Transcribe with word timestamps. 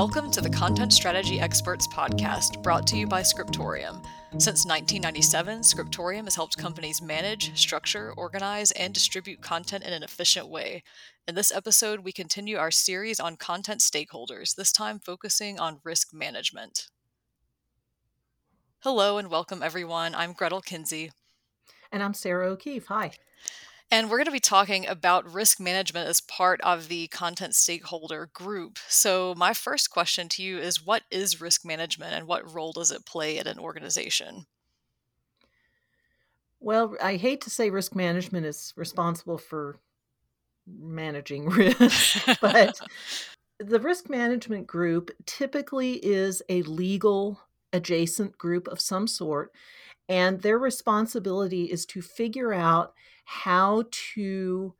Welcome 0.00 0.30
to 0.30 0.40
the 0.40 0.48
Content 0.48 0.92
Strategy 0.92 1.40
Experts 1.40 1.88
podcast, 1.88 2.62
brought 2.62 2.86
to 2.86 2.96
you 2.96 3.08
by 3.08 3.20
Scriptorium. 3.24 4.00
Since 4.34 4.64
1997, 4.64 5.64
Scriptorium 5.64 6.26
has 6.26 6.36
helped 6.36 6.56
companies 6.56 7.02
manage, 7.02 7.58
structure, 7.58 8.14
organize, 8.16 8.70
and 8.70 8.94
distribute 8.94 9.40
content 9.40 9.82
in 9.82 9.92
an 9.92 10.04
efficient 10.04 10.46
way. 10.46 10.84
In 11.26 11.34
this 11.34 11.50
episode, 11.50 12.04
we 12.04 12.12
continue 12.12 12.58
our 12.58 12.70
series 12.70 13.18
on 13.18 13.36
content 13.38 13.80
stakeholders, 13.80 14.54
this 14.54 14.70
time 14.70 15.00
focusing 15.00 15.58
on 15.58 15.80
risk 15.82 16.14
management. 16.14 16.86
Hello 18.84 19.18
and 19.18 19.26
welcome, 19.28 19.64
everyone. 19.64 20.14
I'm 20.14 20.32
Gretyl 20.32 20.64
Kinsey. 20.64 21.10
And 21.90 22.04
I'm 22.04 22.14
Sarah 22.14 22.46
O'Keefe. 22.46 22.86
Hi. 22.86 23.10
And 23.90 24.10
we're 24.10 24.18
going 24.18 24.26
to 24.26 24.32
be 24.32 24.38
talking 24.40 24.86
about 24.86 25.32
risk 25.32 25.58
management 25.58 26.08
as 26.08 26.20
part 26.20 26.60
of 26.60 26.88
the 26.88 27.06
content 27.08 27.54
stakeholder 27.54 28.28
group. 28.34 28.78
So, 28.88 29.34
my 29.36 29.54
first 29.54 29.90
question 29.90 30.28
to 30.30 30.42
you 30.42 30.58
is 30.58 30.84
what 30.84 31.04
is 31.10 31.40
risk 31.40 31.64
management 31.64 32.12
and 32.12 32.26
what 32.26 32.52
role 32.54 32.72
does 32.72 32.90
it 32.90 33.06
play 33.06 33.38
at 33.38 33.46
an 33.46 33.58
organization? 33.58 34.44
Well, 36.60 36.96
I 37.02 37.16
hate 37.16 37.40
to 37.42 37.50
say 37.50 37.70
risk 37.70 37.94
management 37.94 38.44
is 38.44 38.74
responsible 38.76 39.38
for 39.38 39.78
managing 40.66 41.46
risk, 41.48 42.26
but 42.42 42.78
the 43.58 43.80
risk 43.80 44.10
management 44.10 44.66
group 44.66 45.10
typically 45.24 45.94
is 46.04 46.42
a 46.50 46.60
legal 46.64 47.40
adjacent 47.72 48.36
group 48.36 48.66
of 48.68 48.80
some 48.80 49.06
sort 49.06 49.52
and 50.08 50.40
their 50.40 50.58
responsibility 50.58 51.64
is 51.64 51.84
to 51.86 52.00
figure 52.00 52.52
out 52.52 52.94
how 53.26 53.84
to 54.14 54.74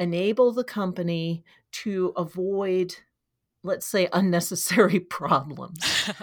enable 0.00 0.50
the 0.50 0.64
company 0.64 1.44
to 1.70 2.12
avoid, 2.16 2.96
let's 3.62 3.86
say, 3.86 4.08
unnecessary 4.12 4.98
problems. 5.00 5.78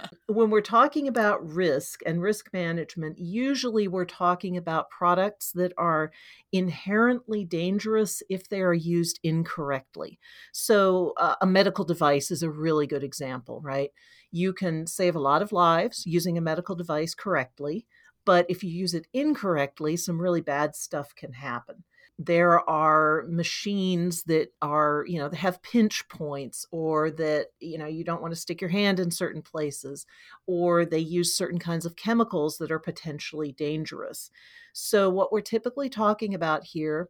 when 0.28 0.50
we're 0.50 0.60
talking 0.60 1.08
about 1.08 1.48
risk 1.48 2.02
and 2.06 2.22
risk 2.22 2.50
management, 2.52 3.18
usually 3.18 3.88
we're 3.88 4.04
talking 4.04 4.58
about 4.58 4.90
products 4.90 5.54
that 5.54 5.72
are 5.78 6.12
inherently 6.52 7.46
dangerous 7.46 8.22
if 8.30 8.50
they 8.50 8.60
are 8.60 8.74
used 8.74 9.22
incorrectly. 9.24 10.20
So, 10.52 11.14
uh, 11.18 11.36
a 11.40 11.46
medical 11.46 11.86
device 11.86 12.30
is 12.30 12.44
a 12.44 12.50
really 12.52 12.88
good 12.88 13.04
example, 13.06 13.62
right? 13.64 13.92
You 14.32 14.52
can 14.52 14.86
save 14.86 15.16
a 15.16 15.20
lot 15.22 15.42
of 15.42 15.54
lives 15.54 16.04
using 16.06 16.38
a 16.38 16.42
medical 16.42 16.76
device 16.76 17.16
correctly 17.16 17.88
but 18.26 18.46
if 18.50 18.64
you 18.64 18.70
use 18.70 18.94
it 18.94 19.08
incorrectly, 19.14 19.98
some 19.98 20.22
really 20.22 20.42
bad 20.42 20.76
stuff 20.76 21.16
can 21.16 21.34
happen. 21.34 21.84
There 22.22 22.70
are 22.70 23.24
machines 23.30 24.24
that 24.24 24.50
are, 24.62 25.06
you 25.08 25.20
know, 25.20 25.30
that 25.30 25.38
have 25.38 25.62
pinch 25.64 26.06
points 26.10 26.66
or 26.70 27.10
that, 27.12 27.48
you 27.62 27.78
know, 27.78 27.86
you 27.86 28.04
don't 28.04 28.22
want 28.22 28.34
to 28.34 28.40
stick 28.40 28.60
your 28.60 28.70
hand 28.70 29.00
in 29.00 29.10
certain 29.10 29.42
places 29.42 30.06
or 30.46 30.84
they 30.86 31.00
use 31.00 31.34
certain 31.34 31.60
kinds 31.60 31.86
of 31.86 31.96
chemicals 31.96 32.58
that 32.58 32.72
are 32.74 32.80
potentially 32.80 33.54
dangerous. 33.54 34.32
So, 34.74 35.10
what 35.10 35.32
we're 35.32 35.40
typically 35.40 35.90
talking 35.90 36.34
about 36.34 36.66
here 36.66 37.08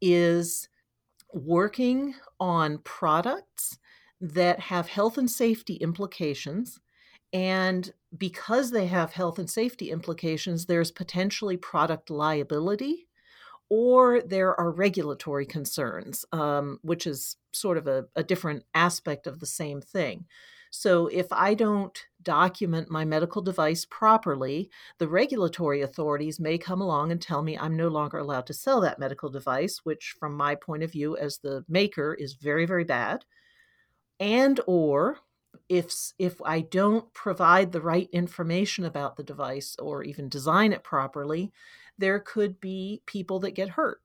is 0.00 0.70
working 1.34 2.14
on 2.40 2.78
products 2.78 3.78
that 4.22 4.58
have 4.58 4.88
health 4.88 5.18
and 5.18 5.30
safety 5.30 5.74
implications 5.74 6.80
and 7.34 7.92
because 8.18 8.70
they 8.70 8.86
have 8.86 9.12
health 9.12 9.38
and 9.38 9.50
safety 9.50 9.90
implications, 9.90 10.66
there's 10.66 10.90
potentially 10.90 11.56
product 11.56 12.10
liability 12.10 13.06
or 13.68 14.20
there 14.22 14.58
are 14.58 14.70
regulatory 14.70 15.44
concerns, 15.44 16.24
um, 16.32 16.78
which 16.82 17.06
is 17.06 17.36
sort 17.52 17.76
of 17.76 17.88
a, 17.88 18.04
a 18.14 18.22
different 18.22 18.62
aspect 18.74 19.26
of 19.26 19.40
the 19.40 19.46
same 19.46 19.80
thing. 19.80 20.24
So, 20.70 21.06
if 21.06 21.32
I 21.32 21.54
don't 21.54 21.96
document 22.22 22.90
my 22.90 23.04
medical 23.04 23.40
device 23.40 23.84
properly, 23.88 24.70
the 24.98 25.08
regulatory 25.08 25.80
authorities 25.80 26.38
may 26.38 26.58
come 26.58 26.80
along 26.80 27.10
and 27.10 27.20
tell 27.20 27.42
me 27.42 27.56
I'm 27.56 27.76
no 27.76 27.88
longer 27.88 28.18
allowed 28.18 28.46
to 28.48 28.52
sell 28.54 28.80
that 28.82 28.98
medical 28.98 29.30
device, 29.30 29.80
which, 29.84 30.14
from 30.18 30.36
my 30.36 30.54
point 30.54 30.82
of 30.82 30.92
view 30.92 31.16
as 31.16 31.38
the 31.38 31.64
maker, 31.68 32.14
is 32.14 32.34
very, 32.34 32.66
very 32.66 32.84
bad. 32.84 33.24
And, 34.20 34.60
or 34.66 35.18
if 35.68 35.92
if 36.18 36.40
I 36.44 36.60
don't 36.60 37.12
provide 37.12 37.72
the 37.72 37.80
right 37.80 38.08
information 38.12 38.84
about 38.84 39.16
the 39.16 39.22
device 39.22 39.76
or 39.78 40.02
even 40.02 40.28
design 40.28 40.72
it 40.72 40.84
properly, 40.84 41.52
there 41.98 42.18
could 42.20 42.60
be 42.60 43.02
people 43.06 43.40
that 43.40 43.50
get 43.54 43.70
hurt. 43.70 44.00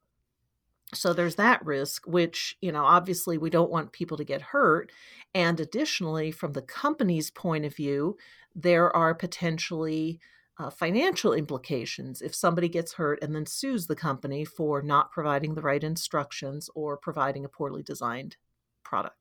So 0.94 1.14
there's 1.14 1.36
that 1.36 1.64
risk, 1.66 2.06
which, 2.06 2.58
you 2.62 2.72
know, 2.74 2.84
obviously 2.84 3.38
we 3.38 3.50
don't 3.50 3.72
want 3.72 3.94
people 3.94 4.18
to 4.18 4.26
get 4.26 4.42
hurt. 4.42 4.92
And 5.34 5.58
additionally, 5.60 6.32
from 6.32 6.52
the 6.52 6.62
company's 6.62 7.32
point 7.32 7.64
of 7.64 7.74
view, 7.76 8.18
there 8.54 8.94
are 8.94 9.14
potentially 9.16 10.20
uh, 10.60 10.70
financial 10.70 11.32
implications 11.32 12.22
if 12.22 12.36
somebody 12.36 12.68
gets 12.68 12.94
hurt 12.94 13.20
and 13.24 13.34
then 13.34 13.46
sues 13.46 13.88
the 13.88 13.96
company 13.96 14.44
for 14.44 14.82
not 14.82 15.12
providing 15.12 15.56
the 15.56 15.62
right 15.62 15.84
instructions 15.84 16.70
or 16.76 16.98
providing 16.98 17.46
a 17.46 17.50
poorly 17.50 17.82
designed 17.82 18.36
product. 18.84 19.21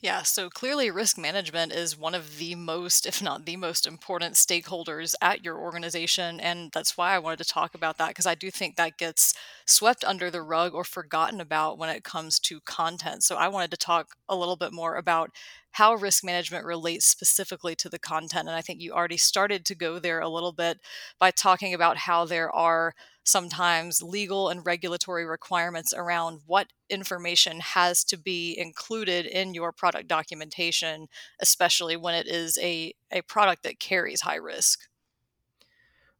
Yeah, 0.00 0.22
so 0.22 0.48
clearly, 0.48 0.92
risk 0.92 1.18
management 1.18 1.72
is 1.72 1.98
one 1.98 2.14
of 2.14 2.38
the 2.38 2.54
most, 2.54 3.04
if 3.04 3.20
not 3.20 3.46
the 3.46 3.56
most 3.56 3.84
important 3.84 4.36
stakeholders 4.36 5.16
at 5.20 5.44
your 5.44 5.58
organization. 5.58 6.38
And 6.38 6.70
that's 6.70 6.96
why 6.96 7.12
I 7.14 7.18
wanted 7.18 7.38
to 7.40 7.46
talk 7.48 7.74
about 7.74 7.98
that 7.98 8.08
because 8.08 8.26
I 8.26 8.36
do 8.36 8.48
think 8.48 8.76
that 8.76 8.96
gets 8.96 9.34
swept 9.66 10.04
under 10.04 10.30
the 10.30 10.40
rug 10.42 10.72
or 10.72 10.84
forgotten 10.84 11.40
about 11.40 11.78
when 11.78 11.90
it 11.90 12.04
comes 12.04 12.38
to 12.40 12.60
content. 12.60 13.24
So 13.24 13.34
I 13.34 13.48
wanted 13.48 13.72
to 13.72 13.76
talk 13.76 14.14
a 14.28 14.36
little 14.36 14.54
bit 14.54 14.72
more 14.72 14.94
about 14.94 15.32
how 15.72 15.94
risk 15.94 16.24
management 16.24 16.64
relates 16.64 17.06
specifically 17.06 17.74
to 17.76 17.88
the 17.88 17.98
content. 17.98 18.48
And 18.48 18.56
I 18.56 18.62
think 18.62 18.80
you 18.80 18.92
already 18.92 19.16
started 19.16 19.64
to 19.66 19.74
go 19.74 19.98
there 19.98 20.20
a 20.20 20.28
little 20.28 20.52
bit 20.52 20.78
by 21.18 21.30
talking 21.30 21.74
about 21.74 21.96
how 21.98 22.24
there 22.24 22.50
are 22.54 22.94
sometimes 23.24 24.02
legal 24.02 24.48
and 24.48 24.64
regulatory 24.64 25.26
requirements 25.26 25.92
around 25.94 26.40
what 26.46 26.68
information 26.88 27.60
has 27.60 28.02
to 28.04 28.16
be 28.16 28.56
included 28.58 29.26
in 29.26 29.52
your 29.54 29.70
product 29.70 30.08
documentation, 30.08 31.08
especially 31.40 31.96
when 31.96 32.14
it 32.14 32.26
is 32.26 32.58
a, 32.62 32.94
a 33.12 33.20
product 33.22 33.62
that 33.62 33.78
carries 33.78 34.22
high 34.22 34.36
risk. 34.36 34.88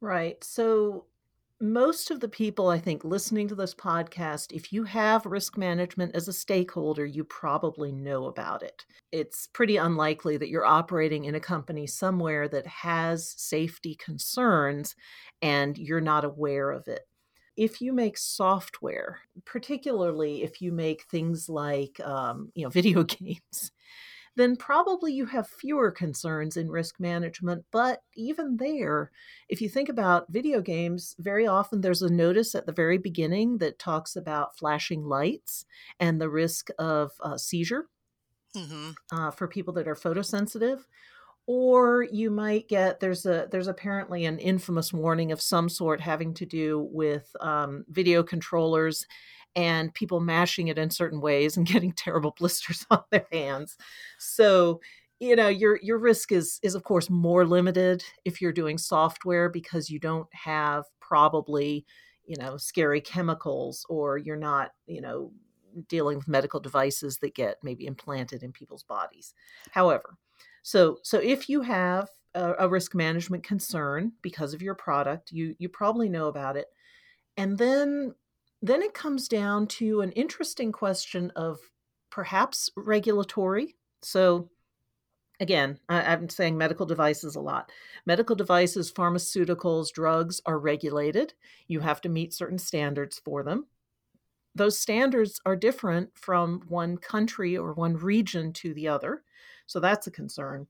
Right. 0.00 0.44
So 0.44 1.06
most 1.60 2.12
of 2.12 2.20
the 2.20 2.28
people 2.28 2.68
I 2.68 2.78
think 2.78 3.04
listening 3.04 3.48
to 3.48 3.54
this 3.54 3.74
podcast, 3.74 4.52
if 4.52 4.72
you 4.72 4.84
have 4.84 5.26
risk 5.26 5.58
management 5.58 6.14
as 6.14 6.28
a 6.28 6.32
stakeholder, 6.32 7.04
you 7.04 7.24
probably 7.24 7.90
know 7.90 8.26
about 8.26 8.62
it. 8.62 8.84
It's 9.10 9.48
pretty 9.48 9.76
unlikely 9.76 10.36
that 10.36 10.48
you're 10.50 10.64
operating 10.64 11.24
in 11.24 11.34
a 11.34 11.40
company 11.40 11.88
somewhere 11.88 12.46
that 12.48 12.66
has 12.68 13.34
safety 13.36 13.96
concerns 13.96 14.94
and 15.42 15.76
you're 15.76 16.00
not 16.00 16.24
aware 16.24 16.70
of 16.70 16.86
it. 16.86 17.00
If 17.56 17.80
you 17.80 17.92
make 17.92 18.18
software, 18.18 19.18
particularly 19.44 20.44
if 20.44 20.62
you 20.62 20.70
make 20.70 21.06
things 21.10 21.48
like 21.48 21.98
um, 22.04 22.52
you 22.54 22.62
know 22.62 22.70
video 22.70 23.02
games, 23.02 23.72
then 24.38 24.54
probably 24.56 25.12
you 25.12 25.26
have 25.26 25.48
fewer 25.48 25.90
concerns 25.90 26.56
in 26.56 26.70
risk 26.70 26.98
management. 27.00 27.64
But 27.72 28.02
even 28.14 28.56
there, 28.56 29.10
if 29.48 29.60
you 29.60 29.68
think 29.68 29.88
about 29.88 30.30
video 30.30 30.60
games, 30.62 31.14
very 31.18 31.44
often 31.48 31.80
there's 31.80 32.02
a 32.02 32.08
notice 32.12 32.54
at 32.54 32.64
the 32.64 32.72
very 32.72 32.98
beginning 32.98 33.58
that 33.58 33.78
talks 33.80 34.14
about 34.16 34.56
flashing 34.56 35.02
lights 35.02 35.64
and 35.98 36.20
the 36.20 36.30
risk 36.30 36.68
of 36.78 37.10
uh, 37.20 37.36
seizure 37.36 37.88
mm-hmm. 38.56 38.90
uh, 39.12 39.32
for 39.32 39.48
people 39.48 39.74
that 39.74 39.88
are 39.88 39.96
photosensitive 39.96 40.82
or 41.50 42.02
you 42.02 42.30
might 42.30 42.68
get 42.68 43.00
there's 43.00 43.24
a 43.24 43.48
there's 43.50 43.68
apparently 43.68 44.26
an 44.26 44.38
infamous 44.38 44.92
warning 44.92 45.32
of 45.32 45.40
some 45.40 45.66
sort 45.66 45.98
having 45.98 46.34
to 46.34 46.44
do 46.44 46.86
with 46.92 47.34
um, 47.40 47.86
video 47.88 48.22
controllers 48.22 49.06
and 49.58 49.92
people 49.92 50.20
mashing 50.20 50.68
it 50.68 50.78
in 50.78 50.88
certain 50.88 51.20
ways 51.20 51.56
and 51.56 51.66
getting 51.66 51.90
terrible 51.92 52.30
blisters 52.38 52.86
on 52.92 53.02
their 53.10 53.26
hands. 53.32 53.76
So, 54.18 54.80
you 55.18 55.34
know, 55.34 55.48
your 55.48 55.80
your 55.82 55.98
risk 55.98 56.30
is 56.30 56.60
is 56.62 56.76
of 56.76 56.84
course 56.84 57.10
more 57.10 57.44
limited 57.44 58.04
if 58.24 58.40
you're 58.40 58.52
doing 58.52 58.78
software 58.78 59.48
because 59.50 59.90
you 59.90 59.98
don't 59.98 60.32
have 60.32 60.84
probably, 61.00 61.84
you 62.24 62.36
know, 62.38 62.56
scary 62.56 63.00
chemicals 63.00 63.84
or 63.88 64.16
you're 64.16 64.36
not, 64.36 64.70
you 64.86 65.00
know, 65.00 65.32
dealing 65.88 66.18
with 66.18 66.28
medical 66.28 66.60
devices 66.60 67.18
that 67.18 67.34
get 67.34 67.56
maybe 67.64 67.84
implanted 67.84 68.44
in 68.44 68.52
people's 68.52 68.84
bodies. 68.84 69.34
However, 69.72 70.16
so 70.62 70.98
so 71.02 71.18
if 71.18 71.48
you 71.48 71.62
have 71.62 72.08
a, 72.36 72.52
a 72.60 72.68
risk 72.68 72.94
management 72.94 73.42
concern 73.42 74.12
because 74.22 74.54
of 74.54 74.62
your 74.62 74.76
product, 74.76 75.32
you 75.32 75.56
you 75.58 75.68
probably 75.68 76.08
know 76.08 76.26
about 76.26 76.56
it. 76.56 76.66
And 77.36 77.58
then 77.58 78.14
then 78.62 78.82
it 78.82 78.94
comes 78.94 79.28
down 79.28 79.66
to 79.66 80.00
an 80.00 80.12
interesting 80.12 80.72
question 80.72 81.30
of 81.36 81.58
perhaps 82.10 82.70
regulatory. 82.76 83.76
So, 84.02 84.48
again, 85.40 85.78
I, 85.88 86.12
am 86.12 86.28
saying 86.28 86.58
medical 86.58 86.86
devices 86.86 87.36
a 87.36 87.40
lot. 87.40 87.70
Medical 88.06 88.34
devices, 88.34 88.90
pharmaceuticals, 88.92 89.90
drugs 89.92 90.40
are 90.46 90.58
regulated. 90.58 91.34
You 91.68 91.80
have 91.80 92.00
to 92.02 92.08
meet 92.08 92.34
certain 92.34 92.58
standards 92.58 93.20
for 93.24 93.42
them. 93.42 93.66
Those 94.54 94.78
standards 94.78 95.40
are 95.46 95.54
different 95.54 96.10
from 96.14 96.62
one 96.66 96.96
country 96.96 97.56
or 97.56 97.74
one 97.74 97.96
region 97.96 98.52
to 98.54 98.74
the 98.74 98.88
other. 98.88 99.22
So, 99.66 99.78
that's 99.78 100.08
a 100.08 100.12
concern. 100.12 100.66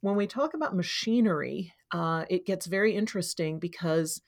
When 0.00 0.16
we 0.16 0.26
talk 0.26 0.54
about 0.54 0.76
machinery, 0.76 1.72
uh, 1.92 2.24
it 2.30 2.46
gets 2.46 2.66
very 2.66 2.94
interesting 2.94 3.58
because 3.58 4.20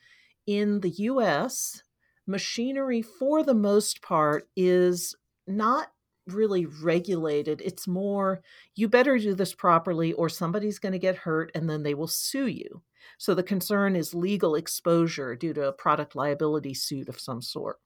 in 0.46 0.80
the 0.80 0.90
US, 0.90 1.83
machinery, 2.26 3.02
for 3.02 3.42
the 3.42 3.54
most 3.54 4.02
part, 4.02 4.48
is 4.56 5.14
not 5.46 5.88
really 6.26 6.64
regulated. 6.64 7.60
It's 7.62 7.86
more, 7.86 8.40
you 8.74 8.88
better 8.88 9.18
do 9.18 9.34
this 9.34 9.54
properly 9.54 10.12
or 10.14 10.28
somebody's 10.28 10.78
going 10.78 10.94
to 10.94 10.98
get 10.98 11.16
hurt 11.16 11.50
and 11.54 11.68
then 11.68 11.82
they 11.82 11.92
will 11.92 12.06
sue 12.06 12.46
you. 12.46 12.82
So 13.18 13.34
the 13.34 13.42
concern 13.42 13.94
is 13.94 14.14
legal 14.14 14.54
exposure 14.54 15.36
due 15.36 15.52
to 15.52 15.64
a 15.68 15.72
product 15.72 16.16
liability 16.16 16.72
suit 16.72 17.10
of 17.10 17.20
some 17.20 17.42
sort. 17.42 17.78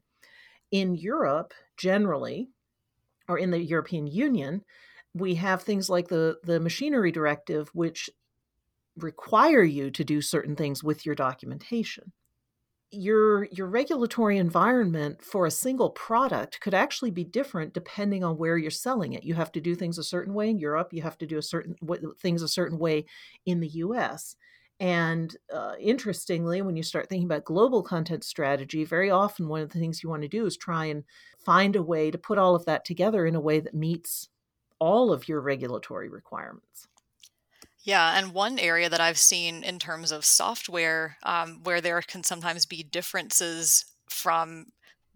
In 0.70 0.94
Europe, 0.94 1.52
generally, 1.76 2.50
or 3.26 3.38
in 3.38 3.50
the 3.50 3.58
European 3.60 4.06
Union, 4.06 4.62
we 5.14 5.34
have 5.34 5.62
things 5.62 5.88
like 5.90 6.06
the, 6.08 6.38
the 6.44 6.60
machinery 6.60 7.10
directive, 7.10 7.68
which 7.72 8.08
require 8.96 9.62
you 9.64 9.90
to 9.90 10.04
do 10.04 10.20
certain 10.20 10.54
things 10.54 10.84
with 10.84 11.04
your 11.04 11.14
documentation 11.16 12.12
your 12.90 13.44
your 13.46 13.66
regulatory 13.66 14.38
environment 14.38 15.22
for 15.22 15.44
a 15.44 15.50
single 15.50 15.90
product 15.90 16.60
could 16.60 16.72
actually 16.72 17.10
be 17.10 17.22
different 17.24 17.74
depending 17.74 18.24
on 18.24 18.38
where 18.38 18.56
you're 18.56 18.70
selling 18.70 19.12
it. 19.12 19.24
You 19.24 19.34
have 19.34 19.52
to 19.52 19.60
do 19.60 19.74
things 19.74 19.98
a 19.98 20.02
certain 20.04 20.32
way 20.32 20.48
in 20.48 20.58
Europe. 20.58 20.88
You 20.92 21.02
have 21.02 21.18
to 21.18 21.26
do 21.26 21.36
a 21.36 21.42
certain 21.42 21.74
things 22.20 22.40
a 22.42 22.48
certain 22.48 22.78
way 22.78 23.04
in 23.44 23.60
the 23.60 23.68
U.S. 23.68 24.36
And 24.80 25.34
uh, 25.52 25.72
interestingly, 25.78 26.62
when 26.62 26.76
you 26.76 26.82
start 26.82 27.08
thinking 27.08 27.26
about 27.26 27.44
global 27.44 27.82
content 27.82 28.24
strategy, 28.24 28.84
very 28.84 29.10
often 29.10 29.48
one 29.48 29.60
of 29.60 29.70
the 29.70 29.78
things 29.80 30.02
you 30.02 30.08
want 30.08 30.22
to 30.22 30.28
do 30.28 30.46
is 30.46 30.56
try 30.56 30.86
and 30.86 31.04
find 31.36 31.76
a 31.76 31.82
way 31.82 32.10
to 32.10 32.16
put 32.16 32.38
all 32.38 32.54
of 32.54 32.64
that 32.66 32.84
together 32.84 33.26
in 33.26 33.34
a 33.34 33.40
way 33.40 33.60
that 33.60 33.74
meets 33.74 34.28
all 34.78 35.12
of 35.12 35.28
your 35.28 35.40
regulatory 35.40 36.08
requirements. 36.08 36.86
Yeah, 37.88 38.18
and 38.18 38.34
one 38.34 38.58
area 38.58 38.90
that 38.90 39.00
I've 39.00 39.16
seen 39.16 39.62
in 39.64 39.78
terms 39.78 40.12
of 40.12 40.22
software 40.26 41.16
um, 41.22 41.60
where 41.62 41.80
there 41.80 42.02
can 42.02 42.22
sometimes 42.22 42.66
be 42.66 42.82
differences 42.82 43.86
from 44.10 44.66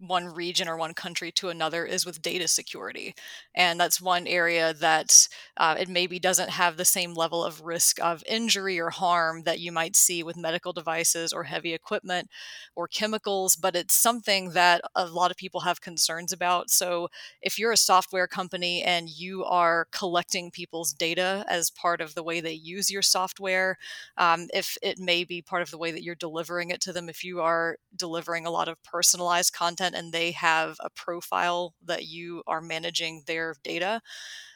one 0.07 0.25
region 0.27 0.67
or 0.67 0.77
one 0.77 0.93
country 0.93 1.31
to 1.31 1.49
another 1.49 1.85
is 1.85 2.05
with 2.05 2.21
data 2.21 2.47
security. 2.47 3.15
And 3.55 3.79
that's 3.79 4.01
one 4.01 4.27
area 4.27 4.73
that 4.75 5.27
uh, 5.57 5.75
it 5.79 5.87
maybe 5.89 6.19
doesn't 6.19 6.49
have 6.51 6.77
the 6.77 6.85
same 6.85 7.13
level 7.13 7.43
of 7.43 7.61
risk 7.61 7.99
of 8.01 8.23
injury 8.27 8.79
or 8.79 8.89
harm 8.89 9.43
that 9.43 9.59
you 9.59 9.71
might 9.71 9.95
see 9.95 10.23
with 10.23 10.35
medical 10.37 10.73
devices 10.73 11.31
or 11.33 11.43
heavy 11.43 11.73
equipment 11.73 12.29
or 12.75 12.87
chemicals, 12.87 13.55
but 13.55 13.75
it's 13.75 13.93
something 13.95 14.51
that 14.51 14.81
a 14.95 15.05
lot 15.05 15.31
of 15.31 15.37
people 15.37 15.61
have 15.61 15.79
concerns 15.81 16.31
about. 16.31 16.69
So 16.69 17.07
if 17.41 17.57
you're 17.57 17.71
a 17.71 17.77
software 17.77 18.27
company 18.27 18.83
and 18.83 19.09
you 19.09 19.43
are 19.45 19.87
collecting 19.91 20.51
people's 20.51 20.93
data 20.93 21.45
as 21.47 21.69
part 21.69 22.01
of 22.01 22.13
the 22.15 22.23
way 22.23 22.41
they 22.41 22.53
use 22.53 22.89
your 22.91 23.01
software, 23.01 23.77
um, 24.17 24.47
if 24.53 24.77
it 24.81 24.99
may 24.99 25.23
be 25.23 25.41
part 25.41 25.61
of 25.61 25.71
the 25.71 25.77
way 25.77 25.91
that 25.91 26.03
you're 26.03 26.13
delivering 26.15 26.69
it 26.71 26.81
to 26.81 26.91
them, 26.93 27.07
if 27.09 27.23
you 27.23 27.41
are 27.41 27.77
delivering 27.95 28.45
a 28.45 28.49
lot 28.51 28.67
of 28.67 28.81
personalized 28.83 29.53
content 29.53 29.92
and 29.95 30.11
they 30.11 30.31
have 30.31 30.77
a 30.79 30.89
profile 30.89 31.73
that 31.85 32.05
you 32.05 32.43
are 32.47 32.61
managing 32.61 33.23
their 33.27 33.55
data, 33.63 34.01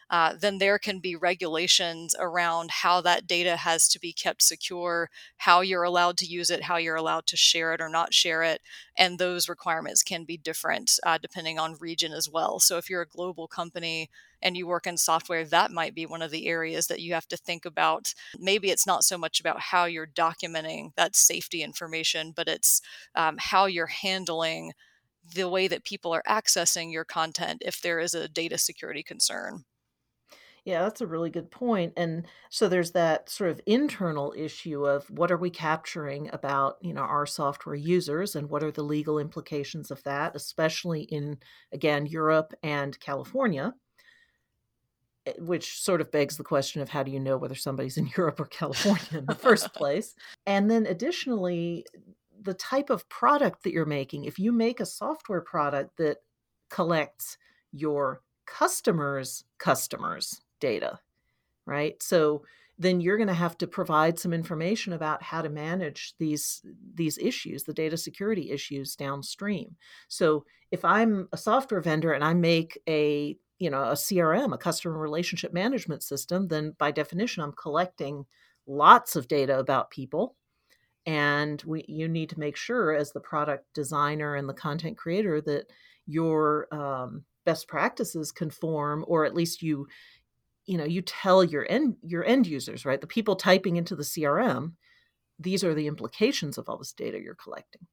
uh, 0.09 0.33
then 0.39 0.57
there 0.57 0.79
can 0.79 0.99
be 0.99 1.17
regulations 1.17 2.15
around 2.17 2.71
how 2.71 3.01
that 3.01 3.27
data 3.27 3.57
has 3.57 3.89
to 3.89 3.99
be 3.99 4.13
kept 4.13 4.41
secure, 4.41 5.09
how 5.35 5.59
you're 5.59 5.83
allowed 5.83 6.15
to 6.17 6.25
use 6.25 6.49
it, 6.49 6.63
how 6.63 6.77
you're 6.77 6.95
allowed 6.95 7.25
to 7.25 7.35
share 7.35 7.73
it 7.73 7.81
or 7.81 7.89
not 7.89 8.13
share 8.13 8.41
it. 8.41 8.61
And 8.97 9.19
those 9.19 9.49
requirements 9.49 10.03
can 10.03 10.23
be 10.23 10.37
different 10.37 10.93
uh, 11.05 11.17
depending 11.21 11.59
on 11.59 11.75
region 11.81 12.13
as 12.13 12.29
well. 12.29 12.61
So 12.61 12.77
if 12.77 12.89
you're 12.89 13.01
a 13.01 13.05
global 13.07 13.49
company 13.49 14.09
and 14.41 14.55
you 14.55 14.65
work 14.65 14.87
in 14.87 14.95
software, 14.95 15.43
that 15.43 15.71
might 15.71 15.93
be 15.93 16.05
one 16.05 16.21
of 16.21 16.31
the 16.31 16.47
areas 16.47 16.87
that 16.87 17.01
you 17.01 17.13
have 17.13 17.27
to 17.27 17.35
think 17.35 17.65
about. 17.65 18.13
Maybe 18.39 18.69
it's 18.69 18.87
not 18.87 19.03
so 19.03 19.17
much 19.17 19.41
about 19.41 19.59
how 19.59 19.85
you're 19.85 20.07
documenting 20.07 20.91
that 20.95 21.17
safety 21.17 21.63
information, 21.63 22.31
but 22.33 22.47
it's 22.47 22.81
um, 23.13 23.35
how 23.39 23.65
you're 23.65 23.87
handling 23.87 24.71
the 25.35 25.50
way 25.50 25.68
that 25.68 25.83
people 25.83 26.13
are 26.13 26.24
accessing 26.27 26.91
your 26.91 27.06
content 27.06 27.62
if 27.65 27.81
there 27.81 28.00
is 28.00 28.13
a 28.13 28.27
data 28.27 28.57
security 28.57 29.03
concern. 29.03 29.63
Yeah, 30.65 30.83
that's 30.83 31.00
a 31.01 31.07
really 31.07 31.29
good 31.29 31.50
point. 31.50 31.94
And 31.95 32.25
so 32.50 32.68
there's 32.68 32.91
that 32.91 33.29
sort 33.29 33.51
of 33.51 33.62
internal 33.65 34.33
issue 34.35 34.85
of 34.85 35.09
what 35.09 35.31
are 35.31 35.38
we 35.38 35.50
capturing 35.50 36.29
about, 36.33 36.75
you 36.81 36.94
know, 36.94 37.03
our 37.03 37.25
software 37.25 37.75
users 37.75 38.35
and 38.35 38.50
what 38.50 38.63
are 38.63 38.71
the 38.71 38.83
legal 38.83 39.18
implications 39.18 39.91
of 39.91 40.03
that, 40.03 40.35
especially 40.35 41.03
in 41.03 41.38
again 41.71 42.06
Europe 42.06 42.53
and 42.62 43.00
California, 43.00 43.75
eh, 45.25 45.33
which 45.39 45.77
sort 45.80 46.01
of 46.01 46.12
begs 46.12 46.35
the 46.35 46.44
question 46.44 46.81
of 46.81 46.89
how 46.89 47.01
do 47.03 47.12
you 47.12 47.19
know 47.21 47.38
whether 47.38 47.56
somebody's 47.56 47.95
in 47.97 48.12
Europe 48.18 48.38
or 48.38 48.45
California 48.45 49.19
in 49.19 49.25
the 49.25 49.35
first 49.35 49.73
place? 49.73 50.15
And 50.45 50.69
then 50.69 50.85
additionally, 50.85 51.85
the 52.41 52.53
type 52.53 52.89
of 52.89 53.07
product 53.09 53.63
that 53.63 53.71
you're 53.73 53.85
making. 53.85 54.25
If 54.25 54.39
you 54.39 54.51
make 54.51 54.79
a 54.79 54.85
software 54.85 55.41
product 55.41 55.97
that 55.97 56.17
collects 56.69 57.37
your 57.71 58.21
customers' 58.45 59.43
customers' 59.57 60.41
data, 60.59 60.99
right? 61.65 62.01
So 62.01 62.43
then 62.79 63.01
you're 63.01 63.17
going 63.17 63.27
to 63.27 63.33
have 63.33 63.57
to 63.57 63.67
provide 63.67 64.19
some 64.19 64.33
information 64.33 64.93
about 64.93 65.23
how 65.23 65.41
to 65.41 65.49
manage 65.49 66.13
these 66.19 66.61
these 66.93 67.17
issues, 67.17 67.63
the 67.63 67.73
data 67.73 67.97
security 67.97 68.51
issues 68.51 68.95
downstream. 68.95 69.75
So 70.07 70.45
if 70.71 70.85
I'm 70.85 71.27
a 71.33 71.37
software 71.37 71.81
vendor 71.81 72.13
and 72.13 72.23
I 72.23 72.33
make 72.33 72.79
a 72.87 73.35
you 73.59 73.69
know 73.71 73.83
a 73.85 73.93
CRM, 73.93 74.53
a 74.53 74.57
customer 74.57 74.97
relationship 74.97 75.53
management 75.53 76.03
system, 76.03 76.47
then 76.49 76.75
by 76.77 76.91
definition 76.91 77.41
I'm 77.43 77.53
collecting 77.53 78.25
lots 78.67 79.15
of 79.15 79.27
data 79.27 79.57
about 79.57 79.89
people 79.91 80.35
and 81.07 81.63
we, 81.65 81.86
you 81.88 82.09
need 82.09 82.30
to 82.31 82.39
make 82.39 82.57
sure 82.57 82.94
as 82.94 83.13
the 83.13 83.21
product 83.21 83.65
designer 83.74 84.36
and 84.36 84.48
the 84.48 84.54
content 84.54 84.98
creator 84.98 85.39
that 85.42 85.65
your 86.06 86.68
um, 86.71 87.24
best 87.45 87.69
practices 87.69 88.31
conform 88.33 89.06
or 89.07 89.25
at 89.25 89.33
least 89.33 89.62
you 89.63 89.88
you 90.65 90.77
know 90.77 90.83
you 90.83 91.01
tell 91.01 91.44
your 91.45 91.65
end 91.69 91.95
your 92.04 92.25
end 92.25 92.45
users 92.45 92.86
right 92.86 93.00
the 93.01 93.07
people 93.07 93.38
typing 93.38 93.77
into 93.77 93.95
the 93.95 94.04
crm 94.04 94.74
these 95.39 95.63
are 95.63 95.74
the 95.74 95.88
implications 95.88 96.57
of 96.57 96.68
all 96.68 96.77
this 96.77 96.92
data 96.92 97.18
you're 97.19 97.36
collecting 97.36 97.88